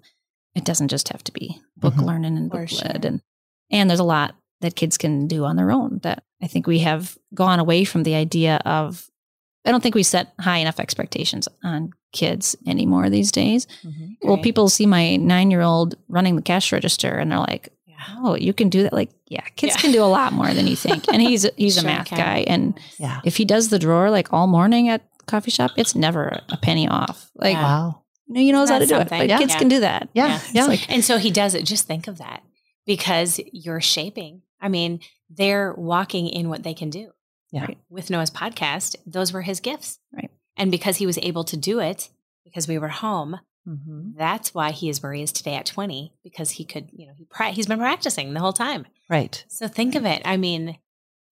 [0.55, 2.05] It doesn't just have to be book Mhm.
[2.05, 2.87] learning and book sure.
[2.87, 3.21] led, and
[3.69, 5.99] and there's a lot that kids can do on their own.
[6.03, 9.07] That I think we have gone away from the idea of.
[9.65, 13.67] I don't think we set high enough expectations on kids anymore these days.
[13.85, 14.15] Mhm.
[14.23, 14.43] Well, Right.
[14.43, 17.95] people see my nine year old running the cash register and they're like, Yeah.
[18.23, 19.81] "Oh, you can do that!" Like, yeah, kids Yeah.
[19.81, 21.05] can do a lot more than you think.
[21.07, 22.17] And he's a, he's Sure a math can.
[22.17, 23.21] guy, and Yeah.
[23.23, 26.87] if he does the drawer like all morning at coffee shop, it's never a penny
[26.87, 27.29] off.
[27.35, 27.61] Like, Yeah.
[27.63, 28.01] Wow.
[28.33, 28.99] you know, how to That's do it.
[28.99, 29.19] something.
[29.19, 29.37] Like, Yeah.
[29.37, 29.59] kids Yeah.
[29.59, 30.09] can do that.
[30.13, 30.27] Yeah.
[30.27, 30.39] Yeah.
[30.53, 30.65] Yeah.
[30.65, 31.65] Like, And so he does it.
[31.65, 32.41] Just think of that
[32.87, 34.41] because you're shaping.
[34.59, 34.99] I mean,
[35.29, 37.11] they're walking in what they can do.
[37.51, 37.65] Yeah.
[37.65, 37.77] Right?
[37.89, 39.99] With Noah's podcast, those were his gifts.
[40.13, 40.31] Right.
[40.57, 42.09] And because he was able to do it
[42.43, 44.15] because we were home, Mhm.
[44.17, 47.13] that's why he is where he is today at 20 because he could, you know,
[47.17, 48.85] he pra- he's been practicing the whole time.
[49.09, 49.43] Right.
[49.49, 50.21] So think of it.
[50.25, 50.77] I mean,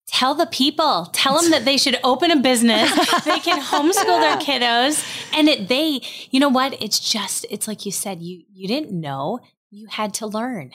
[0.07, 2.89] tell the people, tell them that they should open a business.
[3.25, 5.03] they can homeschool their kiddos,
[5.33, 6.01] and it they,
[6.31, 6.81] you know what?
[6.81, 8.21] It's just it's like you said.
[8.23, 9.39] You you didn't know.
[9.69, 10.71] You had to learn,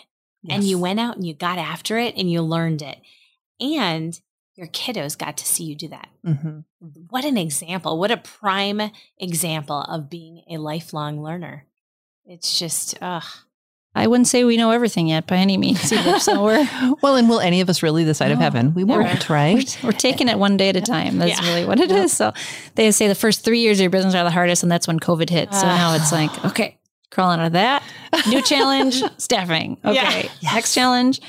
[0.48, 2.98] and you went out and you got after it, and you learned it,
[3.60, 4.20] and
[4.60, 6.08] your kiddos got to see you do that.
[6.24, 6.64] Mhm.
[7.08, 7.98] What an example!
[7.98, 11.64] What a prime example of being a lifelong learner.
[12.26, 13.24] It's just, ugh.
[13.94, 16.18] I wouldn't say we know everything yet by any means either.
[16.28, 16.68] So we're,
[17.02, 18.74] well, and will any of us really this side of heaven?
[18.74, 19.78] We won't, right?
[19.82, 21.16] we're, we're taking it one day at a time.
[21.18, 21.48] That's Yeah.
[21.48, 22.12] really what it is.
[22.12, 22.32] So
[22.74, 25.00] they say the first three years of your business are the hardest, and that's when
[25.00, 25.52] COVID hit.
[25.54, 25.76] So Ah.
[25.76, 26.78] now it's like, okay,
[27.10, 27.82] crawling out of that.
[28.28, 29.78] New challenge, staffing.
[29.84, 30.10] Okay, Yeah.
[30.40, 30.54] Yes.
[30.54, 31.20] next challenge.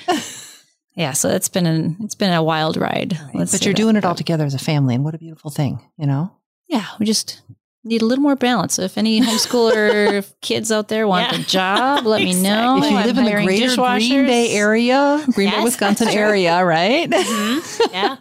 [0.95, 3.17] Yeah, so it's been an it's been a wild ride.
[3.33, 5.79] Let's but you're doing it all together as a family, and what a beautiful thing,
[5.97, 6.31] you know?
[6.67, 7.41] Yeah, we just
[7.83, 8.75] need a little more balance.
[8.75, 11.39] So if any homeschooler kids out there want Yeah.
[11.39, 12.77] a job, let me know.
[12.77, 14.25] if you I'm live in the greater Green.
[14.25, 17.09] Bay area, Green Bay, Wisconsin area, right?
[17.09, 17.91] Mhm.
[17.93, 18.17] yeah.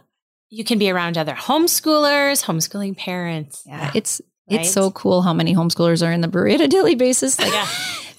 [0.49, 3.63] You can be around other homeschoolers, homeschooling parents.
[3.67, 4.61] Yeah, it's Right?
[4.63, 7.39] it's so cool how many homeschoolers are in the brewery at a daily basis.
[7.39, 7.69] Like Yeah.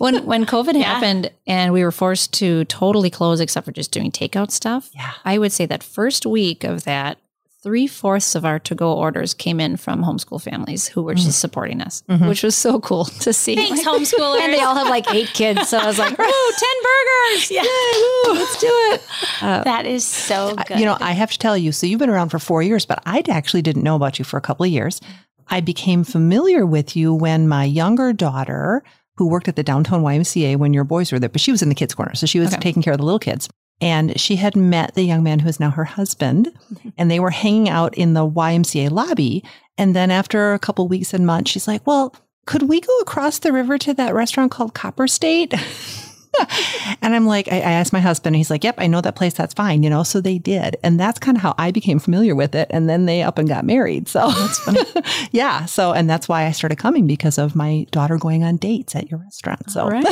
[0.02, 0.84] When when COVID Yeah.
[0.94, 5.12] happened and we were forced to totally close except for just doing takeout stuff, Yeah.
[5.26, 7.18] I would say that first week of that,
[7.64, 11.40] three fourths of our to go orders came in from homeschool families who were just
[11.40, 12.28] supporting us, Mhm.
[12.28, 13.56] which was so cool to see.
[13.56, 14.42] Thanks, Like- homeschoolers.
[14.42, 15.70] and they all have like eight kids.
[15.70, 16.16] So I was like, "Ooh,
[16.66, 17.52] 10 burgers.
[17.52, 17.62] Yeah.
[17.62, 19.02] Yay, woo, let's do it.
[19.44, 20.80] Uh, that is so good.
[20.80, 23.00] You know, I have to tell you, so you've been around for four years, but
[23.06, 25.00] I actually didn't know about you for a couple of years.
[25.48, 28.82] I became familiar with you when my younger daughter,
[29.22, 31.70] who worked at the downtown YMCA when your boys were there, but she was in
[31.70, 32.16] the kids' corner.
[32.16, 32.60] So she was Okay.
[32.60, 33.48] taking care of the little kids.
[33.80, 36.90] And she had met the young man who is now her husband, mm-hmm.
[36.98, 39.44] and they were hanging out in the YMCA lobby.
[39.78, 42.16] And then after a couple weeks and months, she's like, Well,
[42.48, 45.54] could we go across the river to that restaurant called Copper State?
[47.02, 49.16] and I'm like, I, I asked my husband, and he's like, Yep, I know that
[49.16, 49.34] place.
[49.34, 49.84] That's fine.
[49.84, 50.78] You know, so they did.
[50.84, 52.68] And that's kind of how I became familiar with it.
[52.72, 54.08] And then they up and got married.
[54.08, 54.82] So oh, that's funny.
[55.32, 55.66] yeah.
[55.66, 59.10] So, and that's why I started coming because of my daughter going on dates at
[59.10, 59.70] your restaurant.
[59.72, 60.06] So, all right.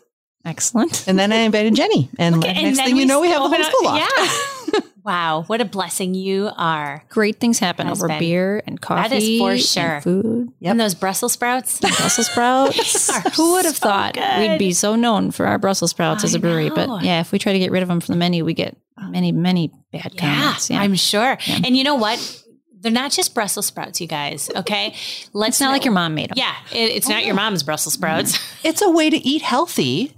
[0.44, 1.06] Excellent.
[1.06, 2.10] and then I invited Jenny.
[2.18, 4.12] And Okay, next then thing you know, we have the whole loft.
[4.16, 4.61] Yeah.
[5.04, 7.02] Wow, what a blessing you are.
[7.08, 8.20] Great things happen over Husband.
[8.20, 9.08] beer and coffee.
[9.08, 10.00] That is for and sure.
[10.00, 10.52] food.
[10.62, 11.80] And those Brussels sprouts.
[11.80, 13.36] Brussels sprouts.
[13.36, 14.38] Who would have so thought good.
[14.38, 16.68] we'd be so known for our Brussels sprouts as a brewery?
[16.68, 16.74] know.
[16.76, 18.76] But yeah, if we try to get rid of them from the menu, we get
[19.08, 20.70] many, many bad Yeah, comments.
[20.70, 20.80] Yeah.
[20.80, 21.36] I'm sure.
[21.46, 21.58] Yeah.
[21.64, 22.38] And you know what?
[22.78, 24.50] They're not just Brussels sprouts, you guys.
[24.54, 24.94] Okay,
[25.32, 26.34] let's it's not like your mom made them.
[26.36, 27.36] Yeah, it, it's not your oh.
[27.36, 28.38] mom's Brussels sprouts.
[28.64, 30.12] It's a way to eat healthy.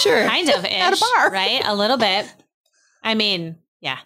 [0.00, 0.26] sure.
[0.26, 1.30] kind of At a bar.
[1.30, 1.62] right?
[1.64, 2.30] A little bit.
[3.02, 3.98] I mean, yeah.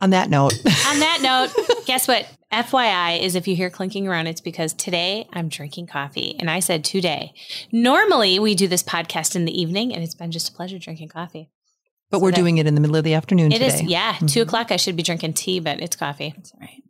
[0.00, 2.26] On that note, On that note, guess what?
[2.50, 6.34] FYI is if you hear clinking around, it's because today I'm drinking coffee.
[6.40, 7.32] And I said today.
[7.70, 11.08] Normally we do this podcast in the evening, and it's been just a pleasure drinking
[11.10, 11.48] coffee.
[12.10, 13.66] but So we're doing it in the middle of the afternoon It today.
[13.74, 14.16] is, yeah.
[14.26, 14.42] Two Mhm.
[14.42, 16.32] o'clock I should be drinking tea, but it's coffee.
[16.34, 16.82] That's all right.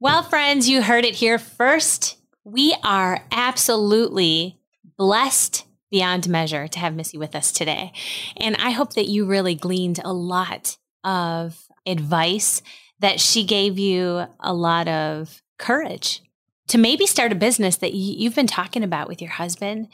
[0.00, 2.16] Well, friends, you heard it here first.
[2.44, 4.58] We are absolutely
[4.96, 7.92] blessed beyond measure to have Missy with us today.
[8.36, 12.62] And I hope that you really gleaned a lot of advice,
[13.00, 16.22] that she gave you a lot of courage
[16.68, 19.88] to maybe start a business that you've been talking about with your husband.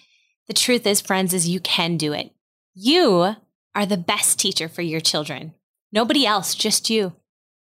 [0.47, 2.31] The truth is, friends, is you can do it.
[2.75, 3.37] You
[3.75, 5.55] are the best teacher for your children.
[5.91, 7.15] Nobody else, just you.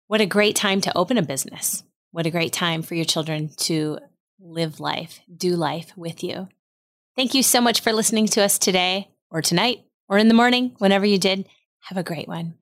[0.06, 1.82] What a great time to open a business.
[2.12, 3.98] What a great time for your children to
[4.38, 6.48] live life, do life with you.
[7.16, 10.74] Thank you so much for listening to us today or tonight or in the morning,
[10.78, 11.48] whenever you did.
[11.80, 12.54] Have a great one.